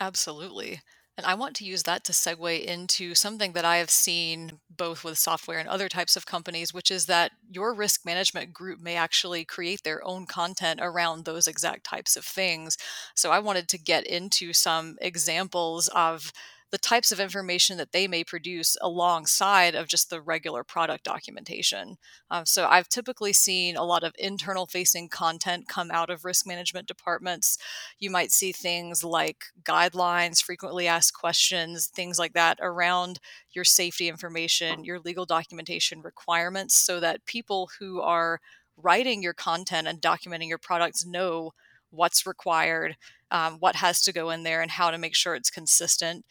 absolutely 0.00 0.80
and 1.16 1.26
I 1.26 1.34
want 1.34 1.54
to 1.56 1.64
use 1.64 1.84
that 1.84 2.02
to 2.04 2.12
segue 2.12 2.64
into 2.64 3.14
something 3.14 3.52
that 3.52 3.64
I 3.64 3.76
have 3.76 3.90
seen 3.90 4.58
both 4.68 5.04
with 5.04 5.16
software 5.16 5.60
and 5.60 5.68
other 5.68 5.88
types 5.88 6.16
of 6.16 6.26
companies, 6.26 6.74
which 6.74 6.90
is 6.90 7.06
that 7.06 7.30
your 7.48 7.72
risk 7.72 8.04
management 8.04 8.52
group 8.52 8.80
may 8.80 8.96
actually 8.96 9.44
create 9.44 9.84
their 9.84 10.04
own 10.04 10.26
content 10.26 10.80
around 10.82 11.24
those 11.24 11.46
exact 11.46 11.84
types 11.84 12.16
of 12.16 12.24
things. 12.24 12.76
So 13.14 13.30
I 13.30 13.38
wanted 13.38 13.68
to 13.68 13.78
get 13.78 14.04
into 14.06 14.52
some 14.52 14.96
examples 15.00 15.86
of 15.88 16.32
the 16.70 16.78
types 16.78 17.12
of 17.12 17.20
information 17.20 17.76
that 17.76 17.92
they 17.92 18.08
may 18.08 18.24
produce 18.24 18.76
alongside 18.80 19.74
of 19.74 19.86
just 19.88 20.10
the 20.10 20.20
regular 20.20 20.64
product 20.64 21.04
documentation. 21.04 21.98
Um, 22.30 22.46
so 22.46 22.66
I've 22.66 22.88
typically 22.88 23.32
seen 23.32 23.76
a 23.76 23.84
lot 23.84 24.02
of 24.02 24.14
internal 24.18 24.66
facing 24.66 25.08
content 25.08 25.68
come 25.68 25.90
out 25.92 26.10
of 26.10 26.24
risk 26.24 26.46
management 26.46 26.88
departments. 26.88 27.58
You 27.98 28.10
might 28.10 28.32
see 28.32 28.50
things 28.52 29.04
like 29.04 29.44
guidelines, 29.62 30.42
frequently 30.42 30.88
asked 30.88 31.14
questions, 31.14 31.86
things 31.86 32.18
like 32.18 32.32
that 32.32 32.58
around 32.60 33.18
your 33.52 33.64
safety 33.64 34.08
information, 34.08 34.84
your 34.84 34.98
legal 34.98 35.26
documentation 35.26 36.00
requirements, 36.02 36.74
so 36.74 36.98
that 37.00 37.24
people 37.24 37.70
who 37.78 38.00
are 38.00 38.40
writing 38.76 39.22
your 39.22 39.34
content 39.34 39.86
and 39.86 40.00
documenting 40.00 40.48
your 40.48 40.58
products 40.58 41.06
know 41.06 41.52
what's 41.94 42.26
required, 42.26 42.96
um, 43.30 43.54
what 43.60 43.76
has 43.76 44.02
to 44.02 44.12
go 44.12 44.30
in 44.30 44.42
there, 44.42 44.60
and 44.60 44.72
how 44.72 44.90
to 44.90 44.98
make 44.98 45.14
sure 45.14 45.34
it's 45.34 45.50
consistent. 45.50 46.24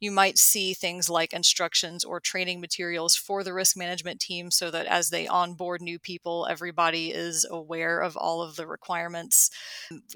You 0.00 0.10
might 0.10 0.36
see 0.36 0.74
things 0.74 1.08
like 1.08 1.32
instructions 1.32 2.02
or 2.02 2.18
training 2.18 2.60
materials 2.60 3.14
for 3.14 3.44
the 3.44 3.54
risk 3.54 3.76
management 3.76 4.18
team 4.18 4.50
so 4.50 4.68
that 4.68 4.86
as 4.86 5.10
they 5.10 5.28
onboard 5.28 5.80
new 5.80 5.96
people, 6.00 6.44
everybody 6.50 7.12
is 7.12 7.46
aware 7.48 8.00
of 8.00 8.16
all 8.16 8.42
of 8.42 8.56
the 8.56 8.66
requirements. 8.66 9.48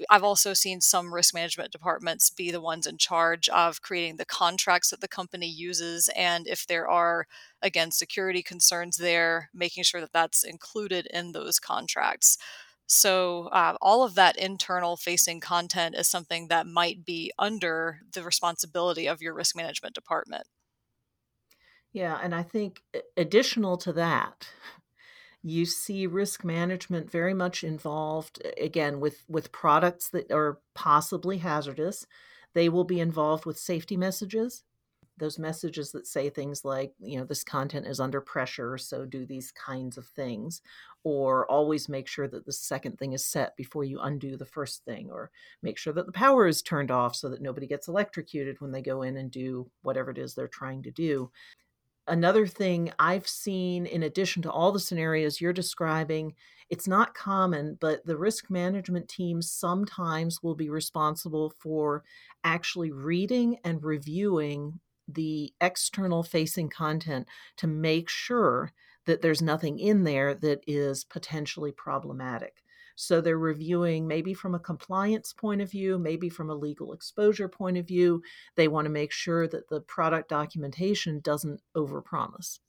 I've 0.09 0.25
also 0.25 0.53
seen 0.53 0.81
some 0.81 1.13
risk 1.13 1.33
management 1.33 1.71
departments 1.71 2.29
be 2.29 2.51
the 2.51 2.59
ones 2.59 2.85
in 2.85 2.97
charge 2.97 3.47
of 3.47 3.81
creating 3.81 4.17
the 4.17 4.25
contracts 4.25 4.89
that 4.89 4.99
the 4.99 5.07
company 5.07 5.47
uses. 5.47 6.09
And 6.17 6.47
if 6.49 6.67
there 6.67 6.89
are, 6.89 7.25
again, 7.61 7.91
security 7.91 8.43
concerns 8.43 8.97
there, 8.97 9.49
making 9.53 9.85
sure 9.85 10.01
that 10.01 10.11
that's 10.11 10.43
included 10.43 11.07
in 11.13 11.31
those 11.31 11.59
contracts. 11.59 12.37
So, 12.89 13.47
uh, 13.49 13.75
all 13.81 14.03
of 14.03 14.15
that 14.15 14.37
internal 14.37 14.95
facing 14.95 15.41
content 15.41 15.93
is 15.95 16.07
something 16.07 16.47
that 16.47 16.65
might 16.65 17.03
be 17.03 17.33
under 17.37 17.99
the 18.13 18.23
responsibility 18.23 19.07
of 19.07 19.21
your 19.21 19.33
risk 19.33 19.57
management 19.57 19.93
department. 19.93 20.47
Yeah, 21.91 22.17
and 22.23 22.33
I 22.33 22.43
think 22.43 22.81
additional 23.17 23.75
to 23.77 23.91
that, 23.93 24.47
you 25.43 25.65
see 25.65 26.07
risk 26.07 26.45
management 26.45 27.11
very 27.11 27.33
much 27.33 27.61
involved 27.63 28.41
again 28.59 28.99
with 29.01 29.23
with 29.27 29.51
products 29.51 30.07
that 30.09 30.31
are 30.31 30.59
possibly 30.73 31.39
hazardous. 31.39 32.07
They 32.53 32.69
will 32.69 32.83
be 32.85 33.01
involved 33.01 33.45
with 33.45 33.59
safety 33.59 33.97
messages 33.97 34.63
those 35.17 35.39
messages 35.39 35.91
that 35.91 36.05
say 36.07 36.29
things 36.29 36.63
like, 36.63 36.93
you 36.99 37.17
know, 37.17 37.25
this 37.25 37.43
content 37.43 37.87
is 37.87 37.99
under 37.99 38.21
pressure, 38.21 38.77
so 38.77 39.05
do 39.05 39.25
these 39.25 39.51
kinds 39.51 39.97
of 39.97 40.05
things, 40.05 40.61
or 41.03 41.49
always 41.51 41.89
make 41.89 42.07
sure 42.07 42.27
that 42.27 42.45
the 42.45 42.51
second 42.53 42.97
thing 42.99 43.13
is 43.13 43.25
set 43.25 43.55
before 43.57 43.83
you 43.83 43.99
undo 43.99 44.37
the 44.37 44.45
first 44.45 44.85
thing, 44.85 45.09
or 45.11 45.31
make 45.63 45.77
sure 45.77 45.93
that 45.93 46.05
the 46.05 46.11
power 46.11 46.47
is 46.47 46.61
turned 46.61 46.91
off 46.91 47.15
so 47.15 47.29
that 47.29 47.41
nobody 47.41 47.65
gets 47.67 47.87
electrocuted 47.87 48.61
when 48.61 48.71
they 48.71 48.81
go 48.81 49.01
in 49.01 49.17
and 49.17 49.31
do 49.31 49.69
whatever 49.81 50.11
it 50.11 50.17
is 50.17 50.35
they're 50.35 50.47
trying 50.47 50.83
to 50.83 50.91
do. 50.91 51.31
Another 52.09 52.47
thing 52.47 52.93
I've 52.99 53.27
seen, 53.27 53.85
in 53.85 54.01
addition 54.01 54.41
to 54.43 54.51
all 54.51 54.71
the 54.71 54.79
scenarios 54.79 55.41
you're 55.41 55.51
describing, 55.51 56.35
it's 56.69 56.87
not 56.87 57.15
common, 57.15 57.77
but 57.81 58.05
the 58.05 58.15
risk 58.17 58.49
management 58.49 59.09
team 59.09 59.41
sometimes 59.41 60.41
will 60.43 60.55
be 60.55 60.69
responsible 60.69 61.51
for 61.59 62.03
actually 62.45 62.91
reading 62.91 63.57
and 63.65 63.83
reviewing 63.83 64.79
the 65.07 65.53
external 65.61 66.23
facing 66.23 66.69
content 66.69 67.27
to 67.57 67.67
make 67.67 68.09
sure 68.09 68.71
that 69.05 69.21
there's 69.21 69.41
nothing 69.41 69.79
in 69.79 70.03
there 70.03 70.33
that 70.33 70.61
is 70.67 71.03
potentially 71.05 71.71
problematic. 71.71 72.61
So 72.99 73.21
they're 73.21 73.37
reviewing 73.37 74.07
maybe 74.07 74.33
from 74.33 74.55
a 74.55 74.59
compliance 74.59 75.31
point 75.31 75.61
of 75.61 75.69
view, 75.71 75.97
maybe 75.99 76.29
from 76.29 76.49
a 76.49 76.55
legal 76.55 76.93
exposure 76.93 77.47
point 77.47 77.77
of 77.77 77.87
view. 77.87 78.23
They 78.55 78.67
want 78.67 78.85
to 78.85 78.91
make 78.91 79.11
sure 79.11 79.47
that 79.47 79.69
the 79.69 79.81
product 79.81 80.29
documentation 80.29 81.19
doesn't 81.19 81.61
overpromise. 81.75 82.59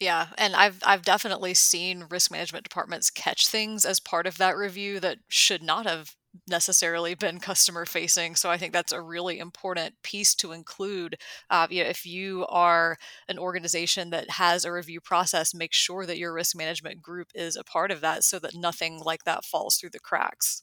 Yeah, 0.00 0.28
and 0.38 0.56
I've 0.56 0.82
I've 0.84 1.02
definitely 1.02 1.52
seen 1.52 2.06
risk 2.10 2.30
management 2.30 2.64
departments 2.64 3.10
catch 3.10 3.48
things 3.48 3.84
as 3.84 4.00
part 4.00 4.26
of 4.26 4.38
that 4.38 4.56
review 4.56 4.98
that 5.00 5.18
should 5.28 5.62
not 5.62 5.84
have 5.84 6.16
necessarily 6.48 7.14
been 7.14 7.40
customer 7.40 7.84
facing. 7.84 8.34
So 8.36 8.50
I 8.50 8.56
think 8.58 8.72
that's 8.72 8.92
a 8.92 9.00
really 9.00 9.38
important 9.38 9.94
piece 10.02 10.34
to 10.36 10.52
include. 10.52 11.16
Uh, 11.48 11.66
you 11.70 11.82
know, 11.82 11.90
if 11.90 12.06
you 12.06 12.46
are 12.48 12.96
an 13.28 13.38
organization 13.38 14.10
that 14.10 14.30
has 14.30 14.64
a 14.64 14.72
review 14.72 15.00
process, 15.00 15.54
make 15.54 15.72
sure 15.72 16.06
that 16.06 16.18
your 16.18 16.32
risk 16.32 16.56
management 16.56 17.02
group 17.02 17.28
is 17.34 17.56
a 17.56 17.64
part 17.64 17.90
of 17.90 18.00
that 18.02 18.24
so 18.24 18.38
that 18.40 18.54
nothing 18.54 19.00
like 19.00 19.24
that 19.24 19.44
falls 19.44 19.76
through 19.76 19.90
the 19.90 19.98
cracks. 20.00 20.62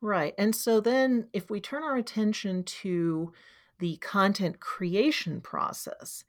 Right. 0.00 0.34
And 0.38 0.54
so 0.54 0.80
then 0.80 1.28
if 1.32 1.50
we 1.50 1.60
turn 1.60 1.82
our 1.82 1.96
attention 1.96 2.62
to 2.64 3.32
the 3.78 3.96
content 3.98 4.60
creation 4.60 5.40
process 5.40 6.24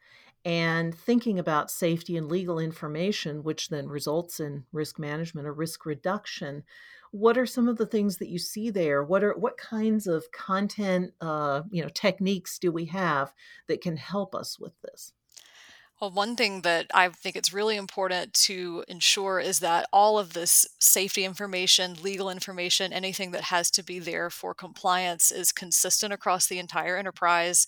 and 0.47 0.95
thinking 0.95 1.37
about 1.37 1.69
safety 1.69 2.15
and 2.15 2.31
legal 2.31 2.57
information, 2.57 3.43
which 3.43 3.67
then 3.67 3.89
results 3.89 4.39
in 4.39 4.63
risk 4.71 4.97
management 4.97 5.45
or 5.45 5.51
risk 5.51 5.85
reduction. 5.85 6.63
What 7.11 7.37
are 7.37 7.45
some 7.45 7.67
of 7.67 7.75
the 7.75 7.85
things 7.85 8.15
that 8.19 8.29
you 8.29 8.39
see 8.39 8.69
there? 8.69 9.03
What 9.03 9.25
are 9.25 9.33
what 9.33 9.57
kinds 9.57 10.07
of 10.07 10.31
content, 10.31 11.11
uh, 11.19 11.63
you 11.69 11.81
know, 11.83 11.89
techniques 11.89 12.59
do 12.59 12.71
we 12.71 12.85
have 12.85 13.33
that 13.67 13.81
can 13.81 13.97
help 13.97 14.33
us 14.33 14.57
with 14.57 14.71
this? 14.83 15.11
Well, 15.99 16.11
one 16.11 16.35
thing 16.35 16.61
that 16.61 16.85
I 16.93 17.09
think 17.09 17.35
it's 17.35 17.51
really 17.51 17.75
important 17.75 18.31
to 18.45 18.85
ensure 18.87 19.39
is 19.39 19.59
that 19.61 19.87
all 19.91 20.19
of 20.19 20.33
this 20.33 20.67
safety 20.79 21.25
information, 21.25 21.95
legal 22.03 22.29
information, 22.29 22.93
anything 22.93 23.31
that 23.31 23.45
has 23.45 23.71
to 23.71 23.83
be 23.83 23.97
there 23.97 24.29
for 24.29 24.53
compliance 24.53 25.31
is 25.31 25.51
consistent 25.51 26.13
across 26.13 26.45
the 26.45 26.59
entire 26.59 26.97
enterprise. 26.97 27.65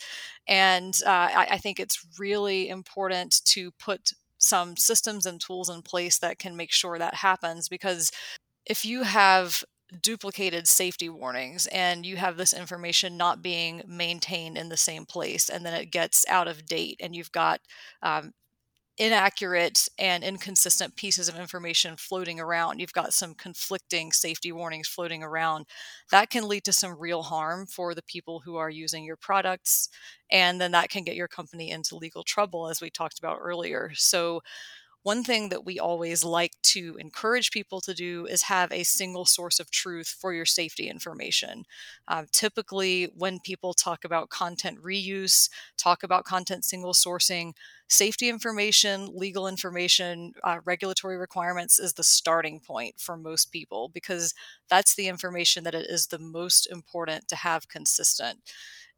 And 0.48 0.94
uh, 1.08 1.10
I, 1.10 1.48
I 1.52 1.58
think 1.58 1.80
it's 1.80 2.06
really 2.20 2.70
important 2.70 3.42
to 3.46 3.72
put 3.72 4.12
some 4.38 4.78
systems 4.78 5.26
and 5.26 5.42
tools 5.42 5.68
in 5.68 5.82
place 5.82 6.20
that 6.20 6.38
can 6.38 6.56
make 6.56 6.72
sure 6.72 7.00
that 7.00 7.16
happens 7.16 7.68
because 7.68 8.12
if 8.66 8.86
you 8.86 9.02
have 9.04 9.64
duplicated 10.02 10.68
safety 10.68 11.10
warnings 11.10 11.68
and 11.68 12.06
you 12.06 12.16
have 12.18 12.38
this 12.38 12.54
information 12.54 13.18
not 13.18 13.42
being 13.42 13.82
maintained 13.88 14.58
in 14.58 14.70
the 14.70 14.78
same 14.78 15.06
place 15.06 15.50
and 15.50 15.66
then 15.66 15.74
it 15.74 15.92
gets 15.92 16.26
out 16.30 16.48
of 16.48 16.66
date 16.66 16.98
and 17.02 17.16
you've 17.16 17.32
got 17.32 17.60
um, 18.04 18.32
inaccurate 19.00 19.88
and 19.98 20.24
inconsistent 20.24 20.96
pieces 20.96 21.28
of 21.30 21.38
information 21.40 21.96
floating 21.98 22.40
around 22.40 22.80
you've 22.80 22.94
got 22.94 23.14
some 23.14 23.34
conflicting 23.34 24.12
safety 24.12 24.52
warnings 24.52 24.88
floating 24.88 25.24
around 25.24 25.66
that 26.12 26.30
can 26.30 26.48
lead 26.48 26.64
to 26.64 26.74
some 26.74 27.00
real 27.00 27.24
harm 27.24 27.66
for 27.66 27.96
the 27.96 28.04
people 28.04 28.42
who 28.46 28.58
are 28.58 28.70
using 28.70 29.04
your 29.04 29.16
products 29.18 29.90
and 30.32 30.62
then 30.62 30.72
that 30.72 30.90
can 30.90 31.04
get 31.04 31.16
your 31.16 31.28
company 31.30 31.72
into 31.72 31.96
legal 31.96 32.24
trouble 32.24 32.68
as 32.68 32.80
we 32.82 32.90
talked 32.92 33.18
about 33.18 33.40
earlier 33.42 33.90
so 33.96 34.40
one 35.10 35.24
thing 35.24 35.50
that 35.50 35.66
we 35.66 35.80
always 35.80 36.24
like 36.24 36.52
to 36.62 36.96
encourage 37.00 37.50
people 37.50 37.82
to 37.82 37.96
do 37.96 38.28
is 38.28 38.44
have 38.44 38.72
a 38.72 38.84
single 38.84 39.26
source 39.26 39.60
of 39.60 39.72
truth 39.72 40.08
for 40.22 40.34
your 40.34 40.46
safety 40.46 40.88
information. 40.88 41.64
Uh, 42.08 42.26
typically, 42.32 43.06
when 43.16 43.40
people 43.40 43.74
talk 43.74 44.06
about 44.06 44.30
content 44.30 44.78
reuse, 44.84 45.50
talk 45.80 46.04
about 46.04 46.26
content 46.26 46.64
single 46.64 46.94
sourcing, 46.94 47.54
safety 47.90 48.30
information, 48.30 49.10
legal 49.16 49.48
information, 49.48 50.34
uh, 50.44 50.60
regulatory 50.64 51.18
requirements 51.18 51.80
is 51.80 51.94
the 51.94 52.04
starting 52.04 52.60
point 52.60 52.94
for 53.00 53.18
most 53.18 53.52
people 53.52 53.90
because 53.90 54.34
that's 54.70 54.94
the 54.96 55.08
information 55.08 55.64
that 55.64 55.74
it 55.74 55.88
is 55.90 56.08
the 56.08 56.20
most 56.20 56.70
important 56.72 57.28
to 57.28 57.36
have 57.36 57.68
consistent. 57.68 58.40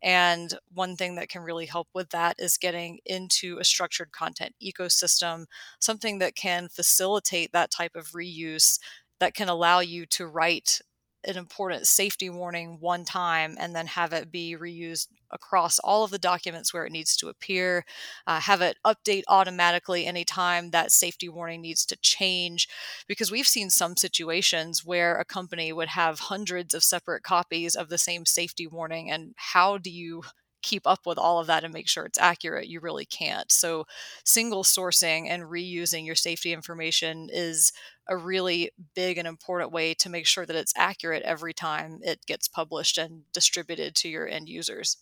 And 0.04 0.56
one 0.74 0.98
thing 0.98 1.16
that 1.16 1.30
can 1.30 1.42
really 1.42 1.68
help 1.68 1.88
with 1.94 2.10
that 2.10 2.36
is 2.40 2.58
getting 2.58 3.00
into 3.06 3.58
a 3.60 3.64
structured 3.64 4.12
content 4.12 4.56
ecosystem, 4.62 5.46
something 5.80 6.20
that 6.20 6.36
can 6.36 6.68
facilitate 6.68 7.54
that 7.54 7.72
type 7.72 7.96
of 7.96 8.10
reuse 8.12 8.78
that 9.22 9.36
can 9.36 9.48
allow 9.48 9.80
you 9.80 10.06
to 10.08 10.26
write 10.26 10.82
an 11.26 11.38
important 11.38 11.86
safety 11.88 12.30
warning 12.30 12.78
one 12.80 13.06
time 13.06 13.56
and 13.60 13.76
then 13.76 13.86
have 13.88 14.14
it 14.14 14.32
be 14.32 14.56
reused 14.60 15.08
across 15.32 15.80
all 15.80 16.04
of 16.04 16.12
the 16.12 16.18
documents 16.18 16.74
where 16.74 16.86
it 16.86 16.92
needs 16.92 17.16
to 17.16 17.30
appear, 17.30 17.86
uh, 18.28 18.40
have 18.40 18.62
it 18.62 18.78
update 18.86 19.24
automatically 19.28 20.06
anytime 20.06 20.72
that 20.72 20.92
safety 20.92 21.30
warning 21.30 21.62
needs 21.62 21.86
to 21.86 21.96
change. 21.98 22.68
Because 23.08 23.32
we've 23.32 23.48
seen 23.48 23.70
some 23.70 23.96
situations 23.96 24.84
where 24.86 25.16
a 25.20 25.26
company 25.26 25.72
would 25.72 25.90
have 25.90 26.20
hundreds 26.20 26.74
of 26.74 26.84
separate 26.84 27.24
copies 27.24 27.76
of 27.76 27.90
the 27.90 27.98
same 27.98 28.26
safety 28.26 28.68
warning, 28.68 29.10
and 29.12 29.34
how 29.38 29.78
do 29.78 29.90
you 29.90 30.24
keep 30.62 30.86
up 30.86 31.06
with 31.06 31.18
all 31.18 31.40
of 31.40 31.48
that 31.48 31.64
and 31.64 31.74
make 31.74 31.88
sure 31.88 32.06
it's 32.06 32.20
accurate, 32.20 32.68
you 32.68 32.80
really 32.80 33.06
can't. 33.06 33.52
So, 33.52 33.86
single 34.24 34.64
sourcing 34.64 35.28
and 35.28 35.44
reusing 35.44 36.06
your 36.06 36.16
safety 36.16 36.54
information 36.54 37.30
is 37.32 37.72
a 38.08 38.18
really 38.18 38.72
big 38.96 39.18
and 39.18 39.28
important 39.28 39.72
way 39.72 39.94
to 39.96 40.10
make 40.10 40.26
sure 40.28 40.46
that 40.46 40.56
it's 40.56 40.74
accurate 40.76 41.24
every 41.24 41.54
time 41.54 42.00
it 42.02 42.26
gets 42.26 42.48
published 42.48 42.98
and 42.98 43.24
distributed 43.34 43.96
to 43.96 44.10
your 44.10 44.28
end 44.28 44.50
users. 44.50 44.98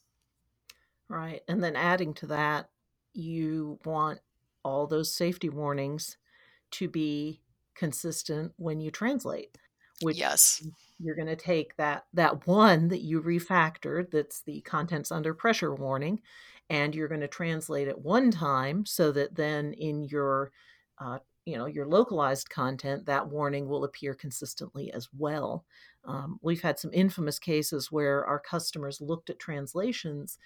Right. 1.08 1.42
And 1.48 1.63
then 1.63 1.75
adding 1.75 2.13
to 2.16 2.28
that, 2.28 2.70
you 3.13 3.80
want 3.84 4.20
all 4.63 4.86
those 4.86 5.13
safety 5.13 5.50
warnings 5.50 6.18
to 6.72 6.88
be 6.88 7.42
consistent 7.74 8.54
when 8.58 8.80
you 8.80 8.92
translate 8.92 9.58
which 10.01 10.18
yes 10.18 10.65
you're 11.01 11.15
going 11.15 11.27
to 11.27 11.36
take 11.36 11.75
that 11.77 12.06
that 12.13 12.48
one 12.48 12.88
that 12.89 13.01
you 13.01 13.22
refactored 13.22 14.12
that's 14.12 14.41
the 14.41 14.62
contents 14.62 15.12
under 15.12 15.34
pressure 15.34 15.74
warning 15.74 16.20
and 16.70 16.94
you're 16.94 17.08
going 17.08 17.22
to 17.22 17.27
translate 17.27 17.88
it 17.88 18.00
one 18.00 18.32
time 18.32 18.86
so 18.86 19.12
that 19.12 19.36
then 19.36 19.74
in 19.74 20.03
your 20.03 20.51
uh, 21.00 21.18
you 21.46 21.58
know 21.58 21.65
your 21.65 21.86
localized 21.88 22.50
content 22.50 23.06
that 23.06 23.27
warning 23.27 23.68
will 23.68 23.84
appear 23.84 24.13
consistently 24.13 24.91
as 24.94 25.10
well 25.18 25.65
um, 26.06 26.39
we've 26.41 26.62
had 26.62 26.77
some 26.79 26.91
infamous 26.94 27.39
cases 27.39 27.91
where 27.91 28.25
our 28.25 28.39
customers 28.39 29.01
looked 29.01 29.29
at 29.29 29.39
translations 29.39 30.38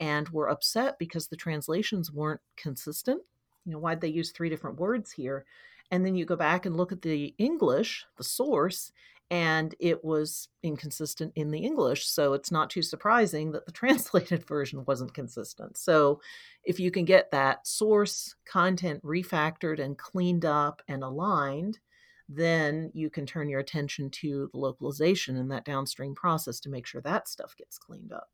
and 0.00 0.28
were 0.30 0.48
upset 0.48 0.98
because 0.98 1.28
the 1.28 1.36
translations 1.36 2.10
weren't 2.12 2.40
consistent 2.56 3.20
you 3.66 3.72
know 3.72 3.78
why'd 3.78 4.00
they 4.00 4.08
use 4.08 4.30
three 4.30 4.48
different 4.50 4.78
words 4.78 5.12
here 5.12 5.44
and 5.92 6.04
then 6.06 6.14
you 6.14 6.24
go 6.24 6.36
back 6.36 6.64
and 6.64 6.74
look 6.74 6.90
at 6.90 7.02
the 7.02 7.34
English, 7.36 8.06
the 8.16 8.24
source, 8.24 8.90
and 9.30 9.74
it 9.78 10.02
was 10.02 10.48
inconsistent 10.62 11.34
in 11.36 11.50
the 11.50 11.60
English. 11.60 12.06
So 12.06 12.32
it's 12.32 12.50
not 12.50 12.70
too 12.70 12.80
surprising 12.80 13.52
that 13.52 13.66
the 13.66 13.72
translated 13.72 14.46
version 14.48 14.86
wasn't 14.86 15.12
consistent. 15.14 15.76
So 15.76 16.20
if 16.64 16.80
you 16.80 16.90
can 16.90 17.04
get 17.04 17.30
that 17.30 17.66
source 17.66 18.34
content 18.48 19.04
refactored 19.04 19.78
and 19.78 19.98
cleaned 19.98 20.46
up 20.46 20.80
and 20.88 21.04
aligned, 21.04 21.78
then 22.26 22.90
you 22.94 23.10
can 23.10 23.26
turn 23.26 23.50
your 23.50 23.60
attention 23.60 24.08
to 24.10 24.48
the 24.50 24.58
localization 24.58 25.36
and 25.36 25.50
that 25.52 25.66
downstream 25.66 26.14
process 26.14 26.58
to 26.60 26.70
make 26.70 26.86
sure 26.86 27.02
that 27.02 27.28
stuff 27.28 27.54
gets 27.54 27.76
cleaned 27.76 28.14
up. 28.14 28.28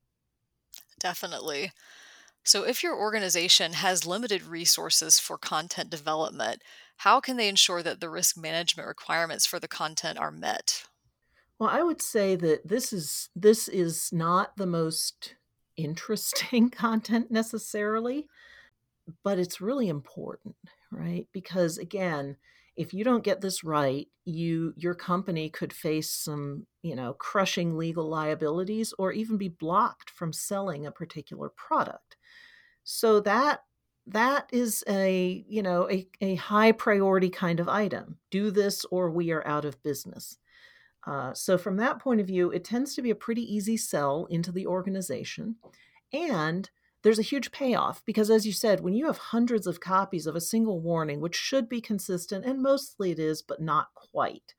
Definitely. 1.01 1.73
So, 2.45 2.63
if 2.65 2.83
your 2.83 2.97
organization 2.97 3.75
has 3.75 4.07
limited 4.07 4.43
resources 4.45 5.19
for 5.19 5.37
content 5.37 5.91
development, 5.91 6.63
how 6.99 7.21
can 7.21 7.37
they 7.37 7.49
ensure 7.49 7.83
that 7.83 8.01
the 8.01 8.11
risk 8.11 8.37
management 8.37 8.87
requirements 8.89 9.47
for 9.47 9.59
the 9.61 9.69
content 9.69 10.19
are 10.19 10.33
met? 10.33 10.85
Well, 11.59 11.71
I 11.71 11.83
would 11.83 12.03
say 12.03 12.35
that 12.37 12.67
this 12.69 12.93
is 12.93 13.31
this 13.35 13.69
is 13.69 14.13
not 14.13 14.57
the 14.57 14.67
most 14.67 15.35
interesting 15.77 16.71
content 16.71 17.31
necessarily, 17.31 18.27
but 19.25 19.39
it's 19.39 19.61
really 19.61 19.89
important, 19.89 20.57
right? 20.91 21.29
Because 21.33 21.79
again, 21.79 22.37
if 22.77 22.93
you 22.93 23.05
don't 23.05 23.25
get 23.25 23.41
this 23.41 23.63
right, 23.63 24.09
you 24.25 24.75
your 24.77 24.95
company 24.95 25.51
could 25.51 25.73
face 25.73 26.11
some, 26.11 26.67
you 26.83 26.97
know, 26.97 27.13
crushing 27.13 27.77
legal 27.77 28.09
liabilities 28.09 28.93
or 28.99 29.13
even 29.13 29.39
be 29.39 29.49
blocked 29.49 30.11
from 30.11 30.33
selling 30.33 30.85
a 30.85 30.91
particular 30.93 31.49
product. 31.49 32.17
So 32.83 33.21
that 33.21 33.61
that 34.13 34.49
is 34.53 34.83
a 34.89 35.45
you 35.49 35.63
know 35.63 35.89
a, 35.91 36.09
a 36.21 36.35
high 36.37 36.73
priority 36.73 37.29
kind 37.29 37.61
of 37.61 37.69
item 37.69 38.17
do 38.31 38.51
this 38.51 38.85
or 38.87 39.11
we 39.11 39.31
are 39.31 39.47
out 39.47 39.65
of 39.65 39.83
business 39.83 40.39
uh, 41.07 41.33
so 41.35 41.59
from 41.59 41.77
that 41.77 41.99
point 41.99 42.21
of 42.21 42.27
view 42.27 42.51
it 42.51 42.65
tends 42.65 42.95
to 42.95 43.03
be 43.03 43.11
a 43.11 43.15
pretty 43.15 43.43
easy 43.43 43.77
sell 43.77 44.27
into 44.31 44.51
the 44.51 44.67
organization 44.67 45.57
and 46.13 46.71
there's 47.03 47.19
a 47.19 47.23
huge 47.23 47.53
payoff 47.53 48.03
because 48.07 48.31
as 48.31 48.47
you 48.47 48.53
said 48.53 48.81
when 48.81 48.95
you 48.95 49.07
have 49.07 49.19
hundreds 49.19 49.67
of 49.67 49.81
copies 49.81 50.27
of 50.27 50.35
a 50.35 50.41
single 50.41 50.81
warning 50.81 51.21
which 51.21 51.37
should 51.37 51.69
be 51.69 51.81
consistent 51.81 52.45
and 52.47 52.63
mostly 52.63 53.11
it 53.11 53.19
is 53.19 53.43
but 53.43 53.61
not 53.61 53.89
quite 53.95 54.55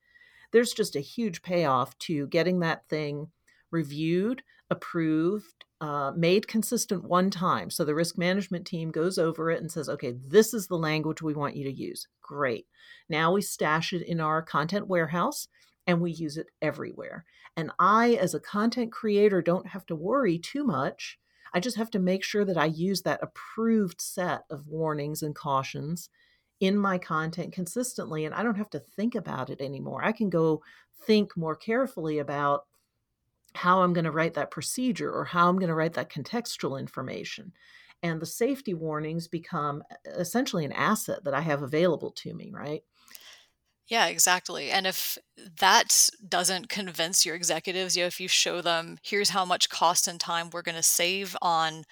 there's 0.52 0.72
just 0.72 0.94
a 0.94 1.00
huge 1.00 1.42
payoff 1.42 1.96
to 1.98 2.26
getting 2.28 2.60
that 2.60 2.88
thing 2.88 3.26
reviewed 3.72 4.42
approved 4.70 5.64
uh, 5.80 6.12
made 6.14 6.46
consistent 6.46 7.04
one 7.04 7.30
time. 7.30 7.70
So 7.70 7.84
the 7.84 7.94
risk 7.94 8.18
management 8.18 8.66
team 8.66 8.90
goes 8.90 9.16
over 9.18 9.50
it 9.50 9.60
and 9.60 9.70
says, 9.72 9.88
okay, 9.88 10.12
this 10.26 10.52
is 10.52 10.66
the 10.66 10.76
language 10.76 11.22
we 11.22 11.32
want 11.32 11.56
you 11.56 11.64
to 11.64 11.72
use. 11.72 12.06
Great. 12.22 12.66
Now 13.08 13.32
we 13.32 13.40
stash 13.40 13.92
it 13.92 14.02
in 14.02 14.20
our 14.20 14.42
content 14.42 14.88
warehouse 14.88 15.48
and 15.86 16.00
we 16.00 16.10
use 16.12 16.36
it 16.36 16.48
everywhere. 16.60 17.24
And 17.56 17.70
I, 17.78 18.12
as 18.14 18.34
a 18.34 18.40
content 18.40 18.92
creator, 18.92 19.40
don't 19.40 19.66
have 19.68 19.86
to 19.86 19.96
worry 19.96 20.38
too 20.38 20.64
much. 20.64 21.18
I 21.54 21.60
just 21.60 21.78
have 21.78 21.90
to 21.92 21.98
make 21.98 22.22
sure 22.22 22.44
that 22.44 22.58
I 22.58 22.66
use 22.66 23.02
that 23.02 23.20
approved 23.22 24.00
set 24.00 24.42
of 24.50 24.66
warnings 24.68 25.22
and 25.22 25.34
cautions 25.34 26.10
in 26.60 26.76
my 26.76 26.98
content 26.98 27.54
consistently. 27.54 28.26
And 28.26 28.34
I 28.34 28.42
don't 28.42 28.58
have 28.58 28.70
to 28.70 28.78
think 28.80 29.14
about 29.14 29.48
it 29.48 29.62
anymore. 29.62 30.04
I 30.04 30.12
can 30.12 30.28
go 30.28 30.62
think 31.06 31.34
more 31.38 31.56
carefully 31.56 32.18
about 32.18 32.64
how 33.54 33.82
I'm 33.82 33.92
going 33.92 34.04
to 34.04 34.10
write 34.10 34.34
that 34.34 34.50
procedure 34.50 35.10
or 35.10 35.24
how 35.24 35.48
I'm 35.48 35.58
going 35.58 35.68
to 35.68 35.74
write 35.74 35.94
that 35.94 36.10
contextual 36.10 36.78
information. 36.78 37.52
And 38.02 38.20
the 38.20 38.26
safety 38.26 38.74
warnings 38.74 39.28
become 39.28 39.82
essentially 40.06 40.64
an 40.64 40.72
asset 40.72 41.24
that 41.24 41.34
I 41.34 41.40
have 41.42 41.62
available 41.62 42.10
to 42.12 42.34
me, 42.34 42.50
right? 42.52 42.82
Yeah, 43.88 44.06
exactly. 44.06 44.70
And 44.70 44.86
if 44.86 45.18
that 45.58 46.08
doesn't 46.26 46.68
convince 46.68 47.26
your 47.26 47.34
executives, 47.34 47.96
you 47.96 48.04
know, 48.04 48.06
if 48.06 48.20
you 48.20 48.28
show 48.28 48.60
them 48.62 48.98
here's 49.02 49.30
how 49.30 49.44
much 49.44 49.68
cost 49.68 50.06
and 50.06 50.20
time 50.20 50.48
we're 50.50 50.62
going 50.62 50.76
to 50.76 50.82
save 50.82 51.36
on 51.42 51.84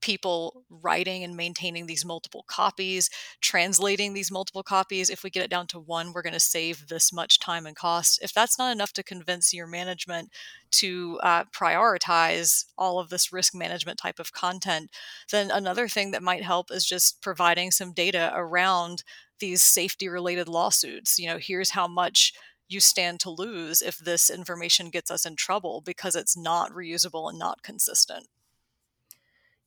people 0.00 0.64
writing 0.70 1.24
and 1.24 1.36
maintaining 1.36 1.86
these 1.86 2.04
multiple 2.04 2.44
copies, 2.46 3.10
translating 3.40 4.12
these 4.14 4.30
multiple 4.30 4.62
copies. 4.62 5.10
If 5.10 5.22
we 5.22 5.30
get 5.30 5.44
it 5.44 5.50
down 5.50 5.66
to 5.68 5.78
one, 5.80 6.12
we're 6.12 6.22
going 6.22 6.32
to 6.32 6.40
save 6.40 6.88
this 6.88 7.12
much 7.12 7.38
time 7.38 7.66
and 7.66 7.76
cost. 7.76 8.18
If 8.22 8.32
that's 8.32 8.58
not 8.58 8.72
enough 8.72 8.92
to 8.94 9.02
convince 9.02 9.52
your 9.52 9.66
management 9.66 10.30
to 10.72 11.18
uh, 11.22 11.44
prioritize 11.46 12.64
all 12.78 12.98
of 12.98 13.08
this 13.10 13.32
risk 13.32 13.54
management 13.54 13.98
type 13.98 14.18
of 14.18 14.32
content, 14.32 14.90
then 15.30 15.50
another 15.50 15.88
thing 15.88 16.10
that 16.12 16.22
might 16.22 16.42
help 16.42 16.70
is 16.70 16.84
just 16.84 17.20
providing 17.20 17.70
some 17.70 17.92
data 17.92 18.32
around 18.34 19.02
these 19.38 19.62
safety 19.62 20.08
related 20.08 20.48
lawsuits. 20.48 21.18
You 21.18 21.28
know, 21.28 21.38
here's 21.38 21.70
how 21.70 21.86
much 21.88 22.32
you 22.68 22.78
stand 22.78 23.18
to 23.18 23.30
lose 23.30 23.82
if 23.82 23.98
this 23.98 24.30
information 24.30 24.90
gets 24.90 25.10
us 25.10 25.26
in 25.26 25.34
trouble 25.34 25.82
because 25.84 26.14
it's 26.14 26.36
not 26.36 26.70
reusable 26.72 27.28
and 27.28 27.38
not 27.38 27.62
consistent. 27.64 28.28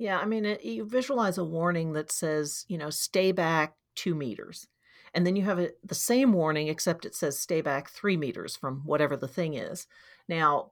Yeah, 0.04 0.20
I 0.20 0.26
mean, 0.26 0.44
it, 0.46 0.66
you 0.66 0.84
visualize 0.84 1.38
a 1.38 1.46
warning 1.46 1.94
that 1.94 2.12
says, 2.12 2.66
you 2.68 2.78
know, 2.78 2.90
stay 2.90 3.32
back 3.32 3.78
two 3.96 4.14
meters. 4.14 4.68
And 5.14 5.26
then 5.26 5.38
you 5.38 5.44
have 5.44 5.60
a, 5.60 5.70
the 5.82 5.96
same 5.96 6.34
warning, 6.34 6.68
except 6.68 7.06
it 7.06 7.16
says 7.16 7.40
stay 7.40 7.62
back 7.62 7.90
three 7.90 8.18
meters 8.18 8.58
from 8.58 8.82
whatever 8.84 9.16
the 9.16 9.30
thing 9.30 9.54
is. 9.54 9.88
Now, 10.28 10.72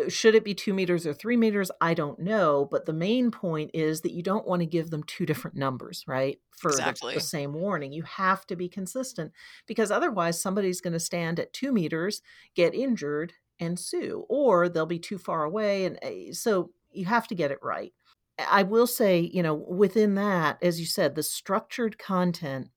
uh, 0.00 0.08
should 0.08 0.36
it 0.36 0.44
be 0.44 0.54
two 0.54 0.72
meters 0.74 1.08
or 1.08 1.12
three 1.12 1.36
meters? 1.36 1.72
I 1.80 1.92
don't 1.94 2.20
know. 2.20 2.68
But 2.70 2.86
the 2.86 2.92
main 2.92 3.32
point 3.32 3.72
is 3.74 4.02
that 4.02 4.12
you 4.12 4.22
don't 4.22 4.46
want 4.46 4.60
to 4.60 4.66
give 4.66 4.90
them 4.90 5.02
two 5.08 5.26
different 5.26 5.56
numbers, 5.56 6.04
right? 6.06 6.38
For 6.56 6.70
exactly. 6.70 7.14
the, 7.14 7.18
the 7.18 7.26
same 7.26 7.54
warning. 7.54 7.92
You 7.92 8.04
have 8.04 8.46
to 8.46 8.54
be 8.54 8.68
consistent 8.68 9.32
because 9.66 9.90
otherwise 9.90 10.40
somebody's 10.40 10.80
going 10.80 10.92
to 10.92 11.00
stand 11.00 11.40
at 11.40 11.52
two 11.52 11.72
meters, 11.72 12.22
get 12.54 12.74
injured, 12.76 13.32
and 13.58 13.76
sue, 13.76 14.24
or 14.28 14.68
they'll 14.68 14.86
be 14.86 15.00
too 15.00 15.18
far 15.18 15.42
away. 15.42 15.84
And 15.84 15.98
eh, 16.00 16.30
so 16.30 16.70
you 16.92 17.06
have 17.06 17.26
to 17.26 17.34
get 17.34 17.50
it 17.50 17.58
right. 17.60 17.92
I 18.38 18.62
will 18.62 18.86
say, 18.86 19.18
you 19.20 19.42
know, 19.42 19.54
within 19.54 20.14
that, 20.14 20.58
as 20.62 20.80
you 20.80 20.86
said, 20.86 21.14
the 21.14 21.22
structured 21.22 21.98
content 21.98 22.70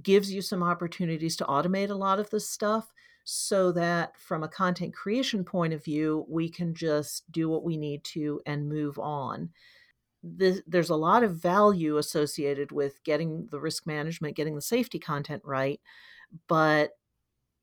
gives 0.00 0.32
you 0.32 0.42
some 0.42 0.62
opportunities 0.62 1.36
to 1.36 1.44
automate 1.44 1.90
a 1.90 1.94
lot 1.94 2.20
of 2.20 2.30
this 2.30 2.48
stuff 2.48 2.92
so 3.24 3.72
that 3.72 4.16
from 4.16 4.42
a 4.44 4.48
content 4.48 4.94
creation 4.94 5.44
point 5.44 5.72
of 5.72 5.82
view, 5.82 6.24
we 6.28 6.48
can 6.48 6.74
just 6.74 7.30
do 7.32 7.48
what 7.48 7.64
we 7.64 7.76
need 7.76 8.04
to 8.04 8.40
and 8.46 8.68
move 8.68 8.98
on. 8.98 9.50
there's 10.22 10.90
a 10.90 10.96
lot 10.96 11.22
of 11.22 11.36
value 11.36 11.98
associated 11.98 12.72
with 12.72 13.02
getting 13.04 13.46
the 13.52 13.60
risk 13.60 13.86
management, 13.86 14.36
getting 14.36 14.54
the 14.56 14.60
safety 14.60 14.98
content 14.98 15.42
right, 15.44 15.80
but 16.48 16.90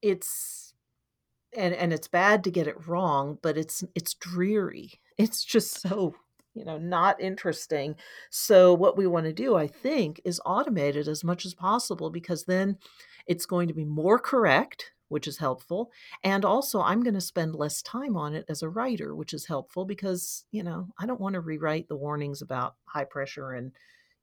it's 0.02 0.74
and 1.56 1.74
and 1.74 1.94
it's 1.94 2.08
bad 2.08 2.44
to 2.44 2.52
get 2.52 2.68
it 2.68 2.88
wrong, 2.88 3.38
but 3.42 3.58
it's 3.58 3.84
it's 3.96 4.14
dreary. 4.16 4.92
It's 5.18 5.44
just 5.44 5.82
so 5.82 6.16
you 6.54 6.66
know 6.66 6.78
not 6.78 7.20
interesting 7.22 7.96
so 8.30 8.74
what 8.74 8.98
we 8.98 9.08
want 9.08 9.26
to 9.26 9.34
do 9.34 9.56
i 9.56 9.68
think 9.68 10.22
is 10.24 10.42
automate 10.46 10.96
it 10.96 11.08
as 11.08 11.24
much 11.24 11.46
as 11.46 11.54
possible 11.54 12.10
because 12.10 12.46
then 12.46 12.78
it's 13.28 13.46
going 13.46 13.68
to 13.68 13.74
be 13.74 13.86
more 13.86 14.20
correct 14.20 14.92
which 15.10 15.28
is 15.28 15.38
helpful 15.38 15.92
and 16.24 16.44
also 16.46 16.82
i'm 16.82 17.02
going 17.02 17.14
to 17.16 17.22
spend 17.22 17.56
less 17.56 17.82
time 17.82 18.16
on 18.18 18.34
it 18.36 18.46
as 18.50 18.62
a 18.62 18.70
writer 18.70 19.16
which 19.16 19.34
is 19.34 19.46
helpful 19.48 19.86
because 19.86 20.46
you 20.52 20.64
know 20.64 20.88
i 21.00 21.06
don't 21.06 21.22
want 21.22 21.34
to 21.34 21.40
rewrite 21.42 21.88
the 21.88 21.96
warnings 21.96 22.42
about 22.42 22.76
high 22.86 23.06
pressure 23.06 23.52
and 23.54 23.72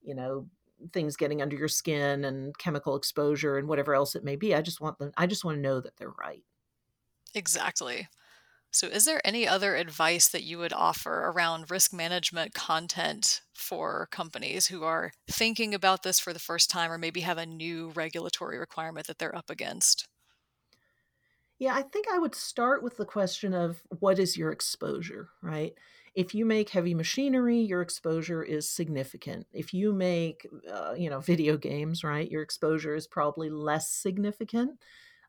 you 0.02 0.14
know 0.14 0.46
things 0.94 1.16
getting 1.16 1.42
under 1.42 1.56
your 1.56 1.68
skin 1.68 2.24
and 2.24 2.56
chemical 2.58 2.96
exposure 2.96 3.58
and 3.58 3.68
whatever 3.68 3.94
else 3.94 4.14
it 4.14 4.24
may 4.24 4.36
be 4.36 4.54
i 4.54 4.62
just 4.62 4.80
want 4.80 4.98
them 4.98 5.12
i 5.16 5.26
just 5.26 5.44
want 5.44 5.56
to 5.56 5.60
know 5.62 5.80
that 5.80 5.96
they're 5.96 6.14
right 6.22 6.44
exactly 7.34 8.08
so, 8.72 8.86
is 8.86 9.04
there 9.04 9.20
any 9.26 9.48
other 9.48 9.74
advice 9.74 10.28
that 10.28 10.44
you 10.44 10.58
would 10.58 10.72
offer 10.72 11.24
around 11.30 11.70
risk 11.72 11.92
management 11.92 12.54
content 12.54 13.40
for 13.52 14.06
companies 14.12 14.68
who 14.68 14.84
are 14.84 15.12
thinking 15.28 15.74
about 15.74 16.04
this 16.04 16.20
for 16.20 16.32
the 16.32 16.38
first 16.38 16.70
time 16.70 16.92
or 16.92 16.98
maybe 16.98 17.20
have 17.22 17.36
a 17.38 17.44
new 17.46 17.90
regulatory 17.96 18.58
requirement 18.58 19.08
that 19.08 19.18
they're 19.18 19.34
up 19.34 19.50
against? 19.50 20.06
Yeah, 21.58 21.74
I 21.74 21.82
think 21.82 22.06
I 22.12 22.18
would 22.20 22.34
start 22.36 22.82
with 22.84 22.96
the 22.96 23.04
question 23.04 23.54
of 23.54 23.82
what 23.98 24.20
is 24.20 24.36
your 24.36 24.52
exposure, 24.52 25.30
right? 25.42 25.74
If 26.14 26.32
you 26.32 26.44
make 26.46 26.70
heavy 26.70 26.94
machinery, 26.94 27.58
your 27.58 27.82
exposure 27.82 28.42
is 28.42 28.70
significant. 28.70 29.46
If 29.52 29.74
you 29.74 29.92
make, 29.92 30.46
uh, 30.72 30.94
you 30.96 31.10
know, 31.10 31.18
video 31.18 31.56
games, 31.56 32.04
right, 32.04 32.30
your 32.30 32.42
exposure 32.42 32.94
is 32.94 33.08
probably 33.08 33.50
less 33.50 33.90
significant, 33.90 34.78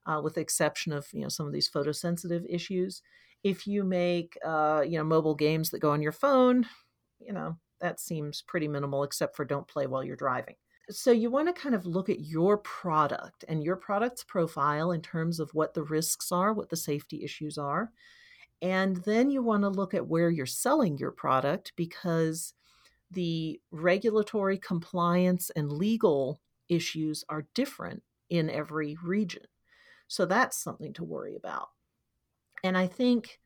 uh, 0.05 0.21
with 0.23 0.35
the 0.35 0.41
exception 0.41 0.93
of 0.93 1.07
you 1.11 1.21
know 1.23 1.29
some 1.29 1.47
of 1.47 1.53
these 1.53 1.67
photosensitive 1.69 2.45
issues 2.47 3.01
if 3.43 3.67
you 3.67 3.83
make 3.83 4.37
uh, 4.45 4.83
you 4.87 4.97
know 4.97 5.03
mobile 5.03 5.35
games 5.35 5.69
that 5.71 5.79
go 5.79 5.91
on 5.91 6.01
your 6.01 6.11
phone 6.11 6.65
you 7.19 7.33
know 7.33 7.57
that 7.79 7.99
seems 7.99 8.41
pretty 8.47 8.67
minimal 8.67 9.03
except 9.03 9.35
for 9.35 9.45
don't 9.45 9.67
play 9.67 9.87
while 9.87 10.03
you're 10.03 10.15
driving 10.15 10.55
so 10.89 11.11
you 11.11 11.29
want 11.31 11.47
to 11.47 11.59
kind 11.61 11.73
of 11.75 11.85
look 11.85 12.09
at 12.09 12.19
your 12.19 12.57
product 12.57 13.45
and 13.47 13.63
your 13.63 13.75
product's 13.77 14.23
profile 14.23 14.91
in 14.91 15.01
terms 15.01 15.39
of 15.39 15.49
what 15.53 15.73
the 15.73 15.83
risks 15.83 16.31
are 16.31 16.53
what 16.53 16.69
the 16.69 16.77
safety 16.77 17.23
issues 17.23 17.57
are 17.57 17.91
and 18.61 18.97
then 19.05 19.29
you 19.31 19.41
want 19.41 19.63
to 19.63 19.69
look 19.69 19.93
at 19.95 20.07
where 20.07 20.29
you're 20.29 20.45
selling 20.45 20.97
your 20.97 21.11
product 21.11 21.73
because 21.75 22.53
the 23.09 23.59
regulatory 23.71 24.57
compliance 24.57 25.49
and 25.55 25.71
legal 25.71 26.39
issues 26.69 27.23
are 27.27 27.47
different 27.55 28.03
in 28.29 28.49
every 28.49 28.95
region 29.03 29.43
so 30.07 30.25
that's 30.25 30.57
something 30.61 30.93
to 30.93 31.03
worry 31.03 31.35
about 31.35 31.69
and 32.63 32.77
I 32.77 32.87
think 32.87 33.37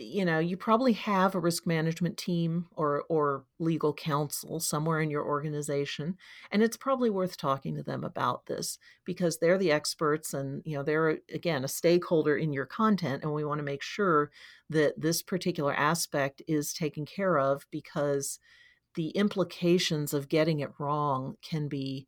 you 0.00 0.24
know 0.24 0.38
you 0.38 0.56
probably 0.56 0.92
have 0.92 1.34
a 1.34 1.40
risk 1.40 1.66
management 1.66 2.16
team 2.16 2.66
or 2.76 3.02
or 3.08 3.44
legal 3.58 3.92
counsel 3.92 4.60
somewhere 4.60 5.00
in 5.00 5.10
your 5.10 5.24
organization 5.24 6.16
and 6.52 6.62
it's 6.62 6.76
probably 6.76 7.10
worth 7.10 7.36
talking 7.36 7.74
to 7.74 7.82
them 7.82 8.04
about 8.04 8.46
this 8.46 8.78
because 9.04 9.38
they're 9.38 9.58
the 9.58 9.72
experts 9.72 10.32
and 10.32 10.62
you 10.64 10.76
know 10.76 10.84
they're 10.84 11.18
again 11.34 11.64
a 11.64 11.68
stakeholder 11.68 12.36
in 12.36 12.52
your 12.52 12.64
content 12.64 13.24
and 13.24 13.34
we 13.34 13.44
want 13.44 13.58
to 13.58 13.64
make 13.64 13.82
sure 13.82 14.30
that 14.70 14.94
this 14.96 15.20
particular 15.20 15.74
aspect 15.74 16.42
is 16.46 16.72
taken 16.72 17.04
care 17.04 17.36
of 17.36 17.66
because 17.72 18.38
the 18.94 19.08
implications 19.10 20.14
of 20.14 20.28
getting 20.28 20.60
it 20.60 20.70
wrong 20.78 21.34
can 21.42 21.66
be 21.66 22.06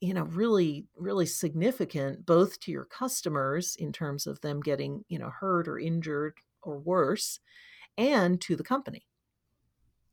you 0.00 0.14
know 0.14 0.24
really 0.24 0.84
really 0.96 1.26
significant 1.26 2.26
both 2.26 2.60
to 2.60 2.70
your 2.70 2.84
customers 2.84 3.76
in 3.78 3.92
terms 3.92 4.26
of 4.26 4.40
them 4.40 4.60
getting 4.60 5.04
you 5.08 5.18
know 5.18 5.30
hurt 5.40 5.68
or 5.68 5.78
injured 5.78 6.34
or 6.62 6.78
worse 6.78 7.40
and 7.96 8.40
to 8.40 8.56
the 8.56 8.64
company 8.64 9.06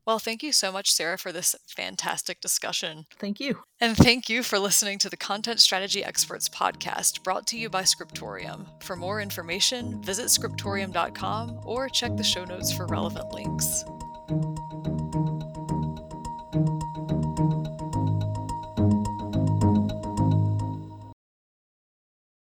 well, 0.05 0.19
thank 0.19 0.43
you 0.43 0.51
so 0.51 0.69
much, 0.69 0.91
Sarah, 0.91 1.17
for 1.17 1.31
this 1.31 1.55
fantastic 1.69 2.41
discussion. 2.41 3.05
Thank 3.19 3.39
you. 3.39 3.59
And 3.79 3.95
thank 3.95 4.27
you 4.27 4.43
for 4.43 4.59
listening 4.59 4.99
to 4.99 5.09
the 5.09 5.15
Content 5.15 5.61
Strategy 5.61 6.03
Experts 6.03 6.49
podcast 6.49 7.23
brought 7.23 7.47
to 7.47 7.57
you 7.57 7.69
by 7.69 7.85
Scriptorium. 7.85 8.65
For 8.81 8.97
more 8.97 9.21
information, 9.21 10.03
visit 10.03 10.29
scriptorium.com 10.29 11.57
or 11.63 11.87
check 11.87 12.17
the 12.17 12.23
show 12.25 12.43
notes 12.43 12.73
for 12.73 12.85
relevant 12.87 13.31
links. 13.33 13.85